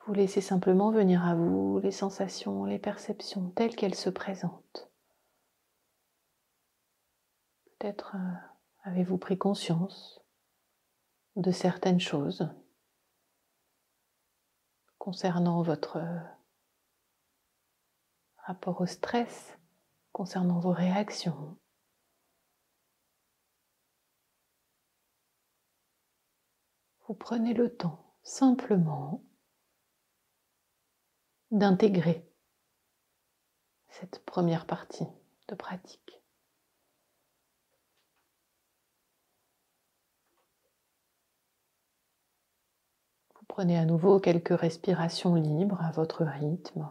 Vous 0.06 0.14
laissez 0.14 0.40
simplement 0.40 0.92
venir 0.92 1.26
à 1.26 1.36
vous 1.36 1.82
les 1.84 1.92
sensations, 1.92 2.64
les 2.64 2.80
perceptions 2.80 3.50
telles 3.50 3.76
qu'elles 3.76 3.96
se 3.96 4.10
présentent. 4.10 4.90
Peut-être 7.66 8.16
euh, 8.16 8.90
avez-vous 8.90 9.18
pris 9.18 9.38
conscience 9.38 10.23
de 11.36 11.52
certaines 11.52 12.00
choses 12.00 12.50
concernant 14.98 15.62
votre 15.62 16.02
rapport 18.38 18.82
au 18.82 18.86
stress, 18.86 19.58
concernant 20.12 20.60
vos 20.60 20.72
réactions. 20.72 21.58
Vous 27.08 27.16
prenez 27.16 27.54
le 27.54 27.76
temps 27.76 28.16
simplement 28.24 29.24
d'intégrer 31.52 32.26
cette 33.90 34.24
première 34.26 34.66
partie 34.66 35.08
de 35.48 35.56
pratique. 35.56 36.23
Prenez 43.54 43.78
à 43.78 43.86
nouveau 43.86 44.20
quelques 44.20 44.60
respirations 44.60 45.36
libres 45.36 45.80
à 45.80 45.92
votre 45.92 46.24
rythme. 46.24 46.90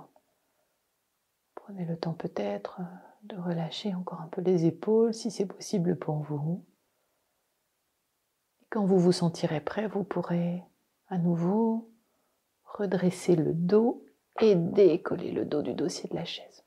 Prenez 1.57 1.85
le 1.85 1.97
temps 1.97 2.13
peut-être 2.13 2.81
de 3.25 3.37
relâcher 3.37 3.93
encore 3.97 4.21
un 4.21 4.29
peu 4.29 4.43
les 4.43 4.65
épaules 4.65 5.13
si 5.13 5.33
c'est 5.33 5.47
possible 5.47 5.97
pour 5.97 6.19
vous. 6.19 6.65
Et 8.61 8.67
quand 8.71 8.85
vous 8.85 9.01
vous 9.01 9.11
sentirez 9.11 9.61
prêt, 9.61 9.89
vous 9.89 10.05
pourrez 10.05 10.63
à 11.09 11.19
nouveau 11.19 11.91
redresser 12.63 13.35
le 13.35 13.55
dos 13.55 14.07
et 14.41 14.55
décoller 14.55 15.33
le 15.33 15.45
dos 15.45 15.63
du 15.63 15.75
dossier 15.75 16.09
de 16.11 16.15
la 16.15 16.25
chaise. 16.25 16.63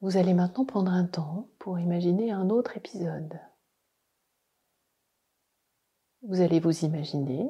Vous 0.00 0.16
allez 0.16 0.34
maintenant 0.34 0.66
prendre 0.66 0.92
un 0.92 1.06
temps 1.06 1.48
pour 1.58 1.80
imaginer 1.80 2.30
un 2.30 2.48
autre 2.48 2.76
épisode 2.76 3.40
vous 6.26 6.40
allez 6.40 6.58
vous 6.58 6.84
imaginer 6.84 7.48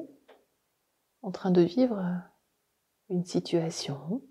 en 1.23 1.31
train 1.31 1.49
de 1.49 1.61
vivre 1.61 1.99
une 3.09 3.25
situation 3.25 4.21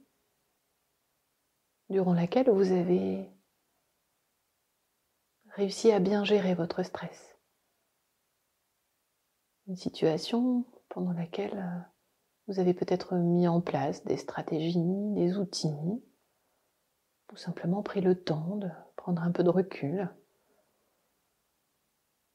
durant 1.90 2.14
laquelle 2.14 2.50
vous 2.50 2.70
avez 2.70 3.28
réussi 5.50 5.90
à 5.90 5.98
bien 5.98 6.24
gérer 6.24 6.54
votre 6.54 6.84
stress. 6.84 7.36
Une 9.66 9.76
situation 9.76 10.64
pendant 10.88 11.12
laquelle 11.12 11.84
vous 12.46 12.60
avez 12.60 12.72
peut-être 12.72 13.16
mis 13.16 13.48
en 13.48 13.60
place 13.60 14.04
des 14.04 14.16
stratégies, 14.16 14.78
des 15.14 15.38
outils, 15.38 16.04
ou 17.32 17.36
simplement 17.36 17.82
pris 17.82 18.00
le 18.00 18.22
temps 18.22 18.56
de 18.56 18.68
prendre 18.94 19.22
un 19.22 19.32
peu 19.32 19.42
de 19.42 19.50
recul 19.50 20.08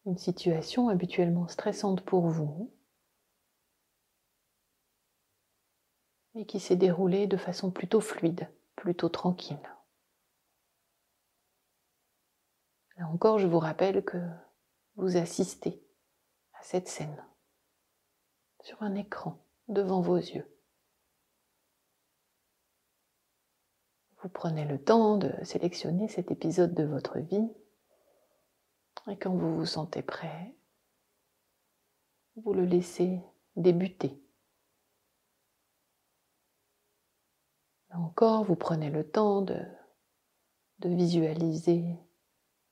une 0.05 0.17
situation 0.17 0.89
habituellement 0.89 1.47
stressante 1.47 2.01
pour 2.01 2.27
vous 2.27 2.73
et 6.35 6.45
qui 6.45 6.59
s'est 6.59 6.75
déroulée 6.75 7.27
de 7.27 7.37
façon 7.37 7.71
plutôt 7.71 8.01
fluide, 8.01 8.49
plutôt 8.75 9.09
tranquille. 9.09 9.59
Là 12.97 13.07
encore, 13.07 13.37
je 13.37 13.47
vous 13.47 13.59
rappelle 13.59 14.03
que 14.03 14.17
vous 14.95 15.17
assistez 15.17 15.83
à 16.53 16.63
cette 16.63 16.87
scène 16.87 17.23
sur 18.63 18.81
un 18.81 18.95
écran 18.95 19.45
devant 19.67 20.01
vos 20.01 20.17
yeux. 20.17 20.47
Vous 24.21 24.29
prenez 24.29 24.65
le 24.65 24.81
temps 24.81 25.17
de 25.17 25.31
sélectionner 25.43 26.07
cet 26.07 26.29
épisode 26.29 26.75
de 26.75 26.83
votre 26.83 27.17
vie 27.17 27.49
et 29.07 29.17
quand 29.17 29.35
vous 29.35 29.55
vous 29.57 29.65
sentez 29.65 30.01
prêt, 30.01 30.53
vous 32.35 32.53
le 32.53 32.65
laissez 32.65 33.21
débuter. 33.55 34.21
Encore, 37.93 38.45
vous 38.45 38.55
prenez 38.55 38.89
le 38.89 39.09
temps 39.09 39.41
de, 39.41 39.59
de 40.79 40.89
visualiser 40.89 41.83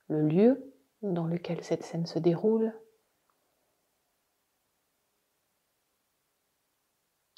le 0.08 0.26
lieu 0.26 0.74
dans 1.02 1.26
lequel 1.26 1.62
cette 1.62 1.84
scène 1.84 2.06
se 2.06 2.18
déroule. 2.18 2.74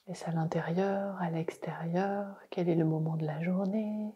Est-ce 0.07 0.27
à 0.27 0.33
l'intérieur, 0.33 1.17
à 1.21 1.31
l'extérieur? 1.31 2.37
Quel 2.51 2.69
est 2.69 2.75
le 2.75 2.85
moment 2.85 3.17
de 3.17 3.25
la 3.25 3.43
journée? 3.43 4.15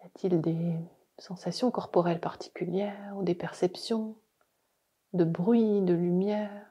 Y 0.00 0.06
a-t-il 0.06 0.40
des 0.40 0.78
sensations 1.18 1.70
corporelles 1.70 2.20
particulières 2.20 3.14
ou 3.16 3.22
des 3.22 3.34
perceptions 3.34 4.16
de 5.12 5.24
bruit, 5.24 5.82
de 5.82 5.94
lumière, 5.94 6.66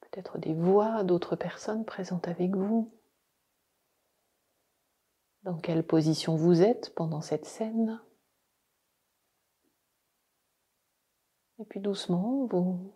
peut-être 0.00 0.38
des 0.38 0.54
voix 0.54 1.04
d'autres 1.04 1.36
personnes 1.36 1.84
présentes 1.84 2.28
avec 2.28 2.54
vous. 2.54 2.92
Dans 5.42 5.58
quelle 5.58 5.86
position 5.86 6.36
vous 6.36 6.62
êtes 6.62 6.94
pendant 6.94 7.20
cette 7.20 7.44
scène? 7.44 8.00
Et 11.58 11.64
puis 11.64 11.80
doucement, 11.80 12.46
vous, 12.46 12.92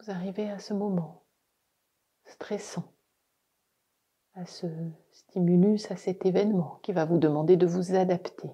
vous 0.00 0.10
arrivez 0.10 0.50
à 0.50 0.58
ce 0.58 0.74
moment 0.74 1.24
stressant 2.24 2.91
à 4.34 4.46
ce 4.46 4.66
stimulus, 5.12 5.90
à 5.90 5.96
cet 5.96 6.24
événement 6.24 6.80
qui 6.82 6.92
va 6.92 7.04
vous 7.04 7.18
demander 7.18 7.56
de 7.56 7.66
vous 7.66 7.94
adapter. 7.94 8.50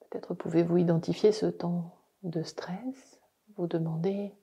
Peut-être 0.00 0.34
pouvez-vous 0.34 0.78
identifier 0.78 1.32
ce 1.32 1.46
temps 1.46 1.98
de 2.22 2.42
stress, 2.42 3.20
vous 3.56 3.66
demander 3.66 4.34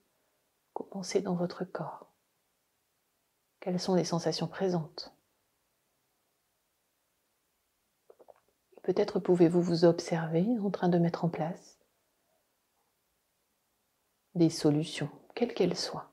comment 0.73 1.03
c'est 1.03 1.21
dans 1.21 1.35
votre 1.35 1.65
corps. 1.65 2.11
Quelles 3.59 3.79
sont 3.79 3.95
les 3.95 4.03
sensations 4.03 4.47
présentes? 4.47 5.15
Peut-être 8.83 9.19
pouvez-vous 9.19 9.61
vous 9.61 9.85
observer 9.85 10.45
en 10.59 10.69
train 10.69 10.89
de 10.89 10.97
mettre 10.97 11.23
en 11.23 11.29
place 11.29 11.79
des 14.35 14.49
solutions, 14.49 15.09
quelles 15.35 15.53
qu'elles 15.53 15.77
soient, 15.77 16.12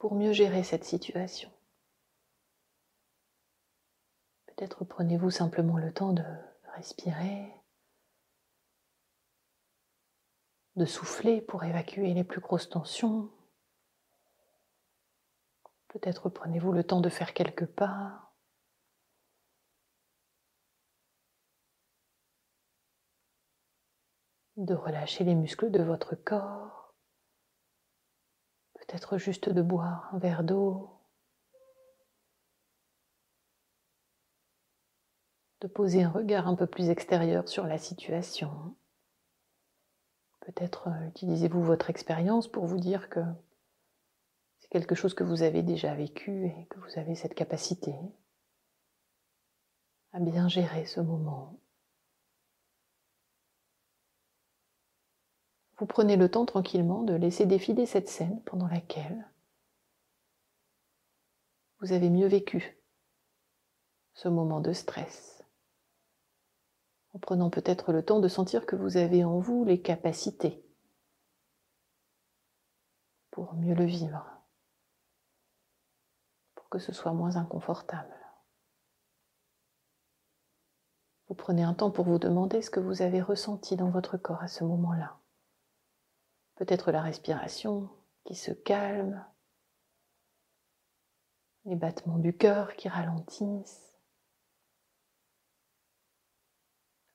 pour 0.00 0.14
mieux 0.14 0.32
gérer 0.32 0.64
cette 0.64 0.84
situation. 0.84 1.52
Peut-être 4.46 4.82
prenez-vous 4.84 5.30
simplement 5.30 5.76
le 5.76 5.92
temps 5.92 6.14
de 6.14 6.24
respirer, 6.74 7.54
de 10.76 10.86
souffler 10.86 11.42
pour 11.42 11.64
évacuer 11.64 12.14
les 12.14 12.24
plus 12.24 12.40
grosses 12.40 12.70
tensions. 12.70 13.30
Peut-être 15.88 16.30
prenez-vous 16.30 16.72
le 16.72 16.82
temps 16.82 17.02
de 17.02 17.10
faire 17.10 17.34
quelques 17.34 17.66
pas. 17.66 18.32
De 24.56 24.74
relâcher 24.74 25.24
les 25.24 25.34
muscles 25.34 25.70
de 25.70 25.82
votre 25.82 26.14
corps. 26.14 26.69
Peut-être 28.90 29.18
juste 29.18 29.48
de 29.48 29.62
boire 29.62 30.12
un 30.12 30.18
verre 30.18 30.42
d'eau. 30.42 30.90
De 35.60 35.68
poser 35.68 36.02
un 36.02 36.10
regard 36.10 36.48
un 36.48 36.56
peu 36.56 36.66
plus 36.66 36.88
extérieur 36.88 37.46
sur 37.48 37.68
la 37.68 37.78
situation. 37.78 38.74
Peut-être 40.40 40.88
euh, 40.88 41.06
utilisez-vous 41.06 41.62
votre 41.62 41.88
expérience 41.88 42.48
pour 42.48 42.66
vous 42.66 42.80
dire 42.80 43.08
que 43.10 43.20
c'est 44.58 44.70
quelque 44.70 44.96
chose 44.96 45.14
que 45.14 45.22
vous 45.22 45.42
avez 45.42 45.62
déjà 45.62 45.94
vécu 45.94 46.46
et 46.46 46.66
que 46.68 46.80
vous 46.80 46.98
avez 46.98 47.14
cette 47.14 47.34
capacité 47.34 47.94
à 50.12 50.18
bien 50.18 50.48
gérer 50.48 50.84
ce 50.86 50.98
moment. 50.98 51.60
Vous 55.80 55.86
prenez 55.86 56.16
le 56.16 56.30
temps 56.30 56.44
tranquillement 56.44 57.02
de 57.02 57.14
laisser 57.14 57.46
défiler 57.46 57.86
cette 57.86 58.10
scène 58.10 58.42
pendant 58.42 58.68
laquelle 58.68 59.26
vous 61.78 61.92
avez 61.92 62.10
mieux 62.10 62.26
vécu 62.26 62.78
ce 64.12 64.28
moment 64.28 64.60
de 64.60 64.74
stress 64.74 65.42
en 67.14 67.18
prenant 67.18 67.48
peut-être 67.48 67.92
le 67.92 68.04
temps 68.04 68.20
de 68.20 68.28
sentir 68.28 68.66
que 68.66 68.76
vous 68.76 68.98
avez 68.98 69.24
en 69.24 69.38
vous 69.38 69.64
les 69.64 69.80
capacités 69.80 70.62
pour 73.30 73.54
mieux 73.54 73.74
le 73.74 73.86
vivre, 73.86 74.26
pour 76.56 76.68
que 76.68 76.78
ce 76.78 76.92
soit 76.92 77.14
moins 77.14 77.36
inconfortable. 77.36 78.14
Vous 81.28 81.34
prenez 81.34 81.62
un 81.62 81.72
temps 81.72 81.90
pour 81.90 82.04
vous 82.04 82.18
demander 82.18 82.60
ce 82.60 82.68
que 82.68 82.80
vous 82.80 83.00
avez 83.00 83.22
ressenti 83.22 83.76
dans 83.76 83.88
votre 83.88 84.18
corps 84.18 84.42
à 84.42 84.48
ce 84.48 84.62
moment-là. 84.64 85.19
Peut-être 86.60 86.92
la 86.92 87.00
respiration 87.00 87.88
qui 88.24 88.34
se 88.34 88.50
calme, 88.50 89.24
les 91.64 91.74
battements 91.74 92.18
du 92.18 92.36
cœur 92.36 92.76
qui 92.76 92.86
ralentissent, 92.86 93.98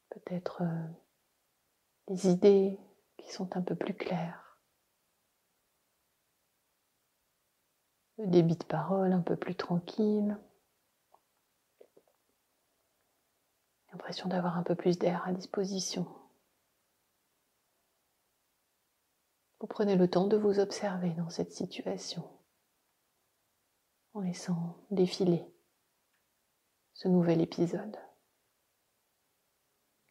peut-être 0.09 0.63
euh, 0.63 0.87
des 2.07 2.27
idées 2.27 2.79
qui 3.17 3.31
sont 3.31 3.55
un 3.55 3.61
peu 3.61 3.75
plus 3.75 3.93
claires, 3.93 4.57
le 8.17 8.25
débit 8.25 8.55
de 8.55 8.63
parole 8.63 9.13
un 9.13 9.21
peu 9.21 9.35
plus 9.35 9.55
tranquille, 9.55 10.35
l'impression 13.91 14.27
d'avoir 14.27 14.57
un 14.57 14.63
peu 14.63 14.73
plus 14.73 14.97
d'air 14.97 15.23
à 15.27 15.33
disposition. 15.33 16.07
Prenez 19.69 19.95
le 19.95 20.09
temps 20.09 20.27
de 20.27 20.37
vous 20.37 20.59
observer 20.59 21.09
dans 21.11 21.29
cette 21.29 21.51
situation 21.51 22.29
en 24.13 24.21
laissant 24.21 24.77
défiler 24.91 25.45
ce 26.93 27.07
nouvel 27.07 27.41
épisode 27.41 27.97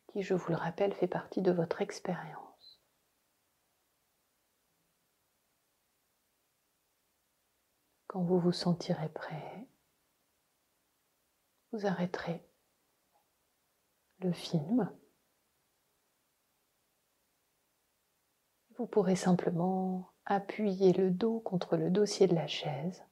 qui, 0.08 0.22
je 0.22 0.34
vous 0.34 0.50
le 0.50 0.56
rappelle, 0.56 0.92
fait 0.92 1.08
partie 1.08 1.40
de 1.40 1.50
votre 1.50 1.80
expérience. 1.80 2.80
Quand 8.06 8.22
vous 8.22 8.38
vous 8.38 8.52
sentirez 8.52 9.08
prêt, 9.08 9.66
vous 11.72 11.86
arrêterez 11.86 12.46
le 14.18 14.32
film. 14.32 14.92
Vous 18.76 18.86
pourrez 18.86 19.16
simplement 19.16 20.10
appuyer 20.26 20.92
le 20.92 21.10
dos 21.10 21.40
contre 21.40 21.76
le 21.76 21.90
dossier 21.90 22.26
de 22.26 22.34
la 22.34 22.46
chaise 22.46 23.04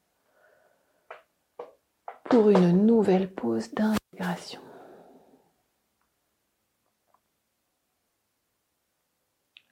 pour 2.25 2.51
une 2.51 2.87
nouvelle 2.87 3.33
pause 3.33 3.72
d'intégration. 3.72 4.61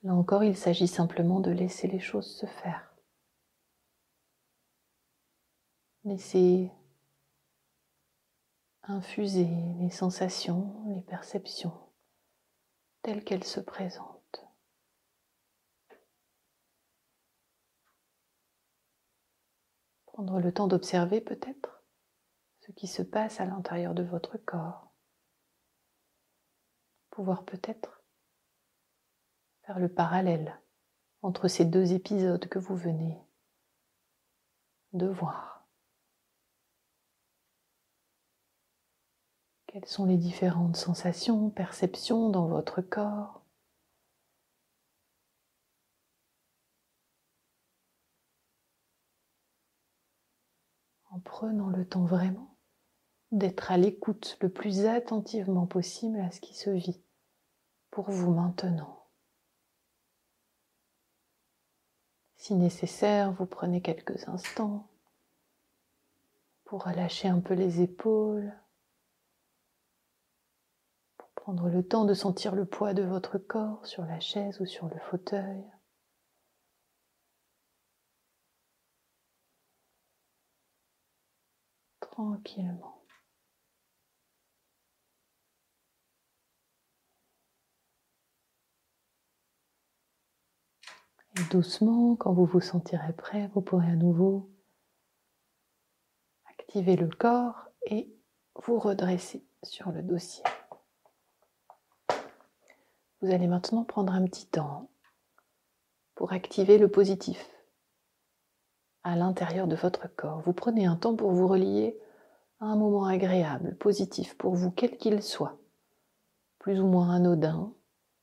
Là 0.03 0.15
encore, 0.15 0.45
il 0.45 0.57
s'agit 0.57 0.89
simplement 0.89 1.41
de 1.41 1.51
laisser 1.51 1.89
les 1.89 2.01
choses 2.01 2.31
se 2.37 2.47
faire. 2.47 2.95
Laisser 6.05 6.71
infuser 8.85 9.49
les 9.79 9.91
sensations, 9.91 10.73
les 10.89 11.03
perceptions 11.03 11.73
telles 13.03 13.25
qu'elles 13.25 13.45
se 13.45 13.61
présentent. 13.61 14.20
Prendre 20.21 20.39
le 20.39 20.53
temps 20.53 20.67
d'observer 20.67 21.23
peut-être 21.23 21.83
ce 22.61 22.73
qui 22.73 22.87
se 22.87 23.01
passe 23.01 23.41
à 23.41 23.47
l'intérieur 23.47 23.95
de 23.95 24.03
votre 24.03 24.37
corps. 24.37 24.93
Pouvoir 27.09 27.47
peut-être 27.47 28.03
le 29.79 29.89
parallèle 29.89 30.61
entre 31.23 31.49
ces 31.49 31.65
deux 31.65 31.95
épisodes 31.95 32.47
que 32.51 32.59
vous 32.59 32.77
venez 32.77 33.19
de 34.93 35.07
voir. 35.07 35.67
Quelles 39.69 39.87
sont 39.87 40.05
les 40.05 40.19
différentes 40.19 40.77
sensations, 40.77 41.49
perceptions 41.49 42.29
dans 42.29 42.47
votre 42.47 42.83
corps? 42.83 43.40
En 51.21 51.23
prenant 51.23 51.69
le 51.69 51.87
temps 51.87 52.07
vraiment 52.07 52.57
d'être 53.31 53.71
à 53.71 53.77
l'écoute 53.77 54.39
le 54.41 54.49
plus 54.49 54.87
attentivement 54.87 55.67
possible 55.67 56.19
à 56.19 56.31
ce 56.31 56.41
qui 56.41 56.55
se 56.55 56.71
vit 56.71 57.05
pour 57.91 58.11
vous 58.11 58.33
maintenant. 58.33 59.05
Si 62.37 62.55
nécessaire, 62.55 63.33
vous 63.33 63.45
prenez 63.45 63.83
quelques 63.83 64.27
instants 64.31 64.89
pour 66.65 66.85
relâcher 66.85 67.29
un 67.29 67.41
peu 67.41 67.53
les 67.53 67.83
épaules, 67.83 68.59
pour 71.19 71.29
prendre 71.33 71.69
le 71.69 71.87
temps 71.87 72.07
de 72.07 72.15
sentir 72.15 72.55
le 72.55 72.65
poids 72.65 72.95
de 72.95 73.03
votre 73.03 73.37
corps 73.37 73.85
sur 73.85 74.07
la 74.07 74.21
chaise 74.21 74.59
ou 74.63 74.65
sur 74.65 74.89
le 74.89 74.99
fauteuil. 75.11 75.71
Tranquillement. 82.21 83.03
Et 91.39 91.43
doucement, 91.51 92.17
quand 92.17 92.35
vous 92.35 92.45
vous 92.45 92.61
sentirez 92.61 93.15
prêt, 93.15 93.49
vous 93.55 93.63
pourrez 93.63 93.87
à 93.87 93.97
nouveau 93.97 94.51
activer 96.51 96.95
le 96.97 97.09
corps 97.09 97.71
et 97.87 98.15
vous 98.67 98.79
redresser 98.79 99.43
sur 99.63 99.91
le 99.91 100.03
dossier. 100.03 100.45
Vous 103.23 103.31
allez 103.31 103.47
maintenant 103.47 103.85
prendre 103.85 104.13
un 104.13 104.27
petit 104.27 104.47
temps 104.47 104.91
pour 106.17 106.35
activer 106.35 106.77
le 106.77 106.91
positif 106.91 107.49
à 109.05 109.17
l'intérieur 109.17 109.67
de 109.67 109.77
votre 109.77 110.15
corps. 110.17 110.43
Vous 110.43 110.53
prenez 110.53 110.85
un 110.85 110.97
temps 110.97 111.17
pour 111.17 111.31
vous 111.31 111.49
relier 111.49 111.99
un 112.61 112.77
moment 112.77 113.07
agréable, 113.07 113.77
positif 113.77 114.37
pour 114.37 114.55
vous, 114.55 114.71
quel 114.71 114.97
qu'il 114.97 115.23
soit, 115.23 115.59
plus 116.59 116.81
ou 116.81 116.87
moins 116.87 117.15
anodin, 117.15 117.73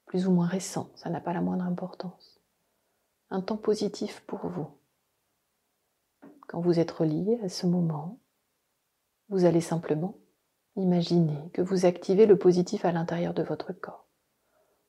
plus 0.05 0.27
ou 0.27 0.31
moins 0.31 0.47
récent, 0.47 0.91
ça 0.95 1.09
n'a 1.09 1.19
pas 1.19 1.33
la 1.33 1.41
moindre 1.41 1.65
importance. 1.65 2.39
Un 3.29 3.41
temps 3.41 3.57
positif 3.57 4.23
pour 4.27 4.47
vous. 4.47 4.67
Quand 6.47 6.61
vous 6.61 6.79
êtes 6.79 6.91
relié 6.91 7.39
à 7.43 7.49
ce 7.49 7.65
moment, 7.65 8.19
vous 9.29 9.45
allez 9.45 9.59
simplement 9.59 10.17
imaginer 10.77 11.49
que 11.53 11.61
vous 11.61 11.85
activez 11.85 12.25
le 12.25 12.37
positif 12.37 12.85
à 12.85 12.91
l'intérieur 12.91 13.33
de 13.33 13.43
votre 13.43 13.73
corps. 13.73 14.07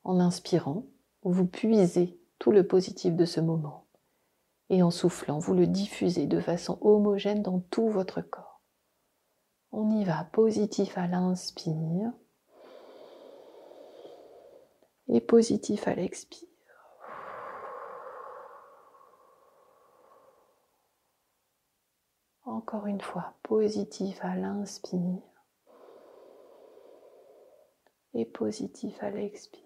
En 0.05 0.21
inspirant, 0.21 0.85
vous 1.23 1.47
puisez 1.47 2.21
tout 2.39 2.53
le 2.53 2.67
positif 2.67 3.17
de 3.17 3.25
ce 3.25 3.41
moment 3.41 3.89
et 4.71 4.83
en 4.83 4.91
soufflant, 4.91 5.39
vous 5.39 5.55
le 5.55 5.67
diffusez 5.67 6.27
de 6.27 6.41
façon 6.41 6.79
homogène 6.83 7.43
dans 7.43 7.61
tout 7.71 7.89
votre 7.89 8.21
corps. 8.21 8.48
On 9.71 9.91
y 9.91 10.05
va 10.05 10.25
positif 10.25 10.97
à 10.97 11.07
l'inspire 11.07 12.13
et 15.09 15.21
positif 15.21 15.87
à 15.87 15.95
l'expire. 15.95 16.49
Encore 22.45 22.87
une 22.87 23.01
fois, 23.01 23.35
positif 23.43 24.19
à 24.23 24.35
l'inspire 24.35 25.23
et 28.15 28.25
positif 28.25 29.03
à 29.03 29.11
l'expire. 29.11 29.63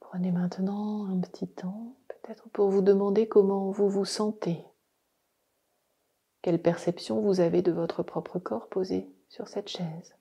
Prenez 0.00 0.32
un 0.66 1.20
petit 1.20 1.48
temps, 1.48 1.96
peut-être 2.08 2.48
pour 2.48 2.70
vous 2.70 2.82
demander 2.82 3.28
comment 3.28 3.70
vous 3.70 3.88
vous 3.88 4.04
sentez. 4.04 4.64
Quelle 6.42 6.60
perception 6.60 7.20
vous 7.20 7.40
avez 7.40 7.62
de 7.62 7.72
votre 7.72 8.02
propre 8.02 8.38
corps 8.38 8.68
posé 8.68 9.08
sur 9.28 9.48
cette 9.48 9.68
chaise? 9.68 10.16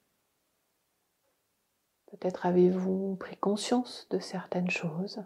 Peut-être 2.12 2.45
avez-vous 2.45 3.15
pris 3.15 3.38
conscience 3.38 4.08
de 4.10 4.19
certaines 4.19 4.69
choses? 4.69 5.23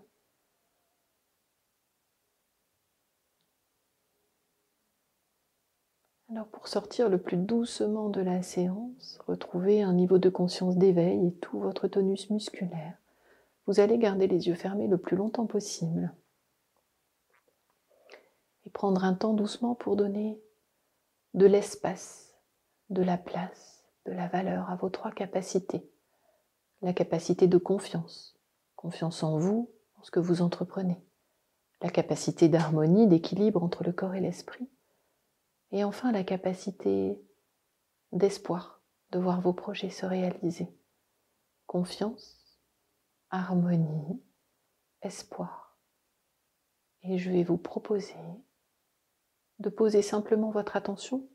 Alors 6.30 6.48
pour 6.48 6.70
sortir 6.70 7.10
le 7.10 7.22
plus 7.22 7.36
doucement 7.36 8.10
de 8.10 8.22
la 8.22 8.42
séance, 8.42 9.20
retrouvez 9.28 9.82
un 9.82 9.94
niveau 9.94 10.18
de 10.18 10.30
conscience 10.30 10.78
d'éveil 10.78 11.28
et 11.28 11.34
tout 11.34 11.60
votre 11.60 11.90
tonus 11.90 12.30
musculaire. 12.30 13.01
Vous 13.68 13.80
allez 13.80 13.98
garder 13.98 14.28
les 14.28 14.48
yeux 14.48 14.56
fermés 14.56 14.88
le 14.88 14.98
plus 14.98 15.16
longtemps 15.16 15.46
possible 15.46 16.14
et 18.66 18.70
prendre 18.70 19.04
un 19.04 19.14
temps 19.14 19.34
doucement 19.34 19.76
pour 19.76 19.96
donner 19.96 20.42
de 21.34 21.46
l'espace, 21.46 22.36
de 22.90 23.02
la 23.02 23.18
place, 23.18 23.86
de 24.06 24.12
la 24.12 24.28
valeur 24.28 24.70
à 24.70 24.76
vos 24.76 24.90
trois 24.90 25.12
capacités. 25.12 25.90
La 26.82 26.94
capacité 26.94 27.48
de 27.48 27.58
confiance, 27.58 28.36
confiance 28.76 29.24
en 29.24 29.38
vous, 29.38 29.72
en 30.00 30.04
ce 30.04 30.12
que 30.12 30.20
vous 30.20 30.42
entreprenez. 30.42 31.00
La 31.82 31.90
capacité 31.90 32.50
d'harmonie, 32.50 33.08
d'équilibre 33.08 33.64
entre 33.64 33.84
le 33.84 33.92
corps 33.92 34.16
et 34.16 34.20
l'esprit. 34.20 34.70
Et 35.72 35.84
enfin 35.84 36.12
la 36.12 36.24
capacité 36.24 37.22
d'espoir, 38.12 38.82
de 39.12 39.20
voir 39.20 39.42
vos 39.42 39.54
projets 39.54 39.90
se 39.90 40.06
réaliser. 40.06 40.68
Confiance, 41.66 42.41
harmonie, 43.32 44.22
espoir. 45.02 45.78
Et 47.04 47.18
je 47.18 47.32
vais 47.32 47.44
vous 47.44 47.58
proposer 47.58 48.16
de 49.60 49.70
poser 49.70 50.02
simplement 50.02 50.52
votre 50.52 50.76
attention 50.76 51.28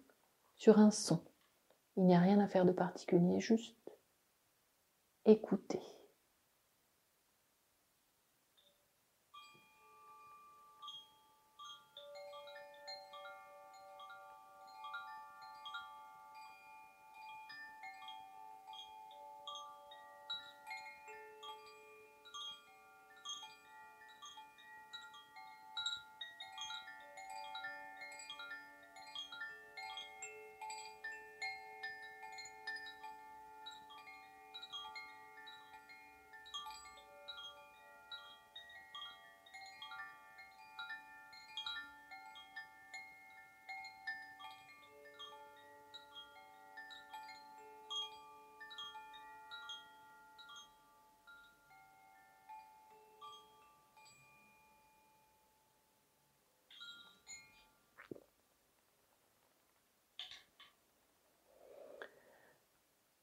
sur 0.55 0.79
un 0.79 0.91
son. 0.91 1.25
Il 1.97 2.05
n'y 2.05 2.15
a 2.15 2.21
rien 2.21 2.39
à 2.41 2.49
faire 2.49 2.65
de 2.65 2.73
particulier, 2.73 3.41
juste 3.41 3.77
écouter. 5.25 5.81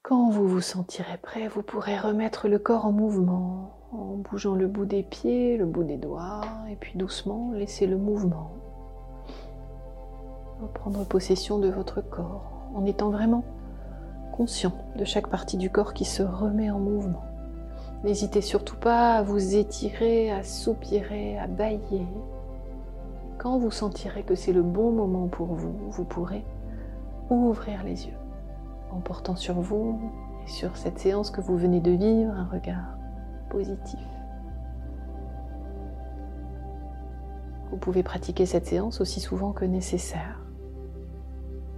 Quand 0.06 0.28
vous 0.28 0.46
vous 0.46 0.60
sentirez 0.60 1.16
prêt, 1.16 1.48
vous 1.48 1.62
pourrez 1.62 1.98
remettre 1.98 2.46
le 2.46 2.58
corps 2.58 2.84
en 2.84 2.92
mouvement 2.92 3.70
en 3.90 4.16
bougeant 4.16 4.54
le 4.54 4.66
bout 4.66 4.84
des 4.84 5.02
pieds, 5.02 5.56
le 5.56 5.64
bout 5.64 5.82
des 5.82 5.96
doigts, 5.96 6.42
et 6.70 6.76
puis 6.76 6.98
doucement 6.98 7.52
laisser 7.54 7.86
le 7.86 7.96
mouvement 7.96 8.50
prendre 10.74 11.06
possession 11.06 11.58
de 11.58 11.70
votre 11.70 12.02
corps 12.02 12.68
en 12.74 12.84
étant 12.84 13.08
vraiment 13.08 13.44
conscient 14.36 14.72
de 14.94 15.06
chaque 15.06 15.28
partie 15.28 15.56
du 15.56 15.70
corps 15.70 15.94
qui 15.94 16.04
se 16.04 16.22
remet 16.22 16.70
en 16.70 16.80
mouvement. 16.80 17.24
N'hésitez 18.04 18.42
surtout 18.42 18.76
pas 18.76 19.14
à 19.14 19.22
vous 19.22 19.56
étirer, 19.56 20.30
à 20.30 20.42
soupirer, 20.42 21.38
à 21.38 21.46
bailler. 21.46 22.06
Quand 23.38 23.56
vous 23.56 23.70
sentirez 23.70 24.22
que 24.22 24.34
c'est 24.34 24.52
le 24.52 24.62
bon 24.62 24.92
moment 24.92 25.28
pour 25.28 25.54
vous, 25.54 25.74
vous 25.88 26.04
pourrez 26.04 26.44
ouvrir 27.30 27.82
les 27.84 28.06
yeux 28.06 28.23
en 28.94 29.00
portant 29.00 29.36
sur 29.36 29.60
vous 29.60 30.00
et 30.44 30.48
sur 30.48 30.76
cette 30.76 30.98
séance 30.98 31.30
que 31.30 31.40
vous 31.40 31.56
venez 31.56 31.80
de 31.80 31.90
vivre 31.90 32.32
un 32.32 32.44
regard 32.44 32.96
positif. 33.50 34.00
Vous 37.70 37.76
pouvez 37.76 38.02
pratiquer 38.02 38.46
cette 38.46 38.66
séance 38.66 39.00
aussi 39.00 39.20
souvent 39.20 39.52
que 39.52 39.64
nécessaire, 39.64 40.38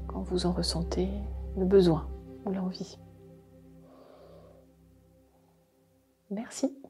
quand 0.09 0.21
vous 0.21 0.47
en 0.47 0.53
ressentez 0.53 1.09
le 1.57 1.65
besoin 1.65 2.07
ou 2.45 2.51
l'envie. 2.51 2.99
Merci. 6.31 6.77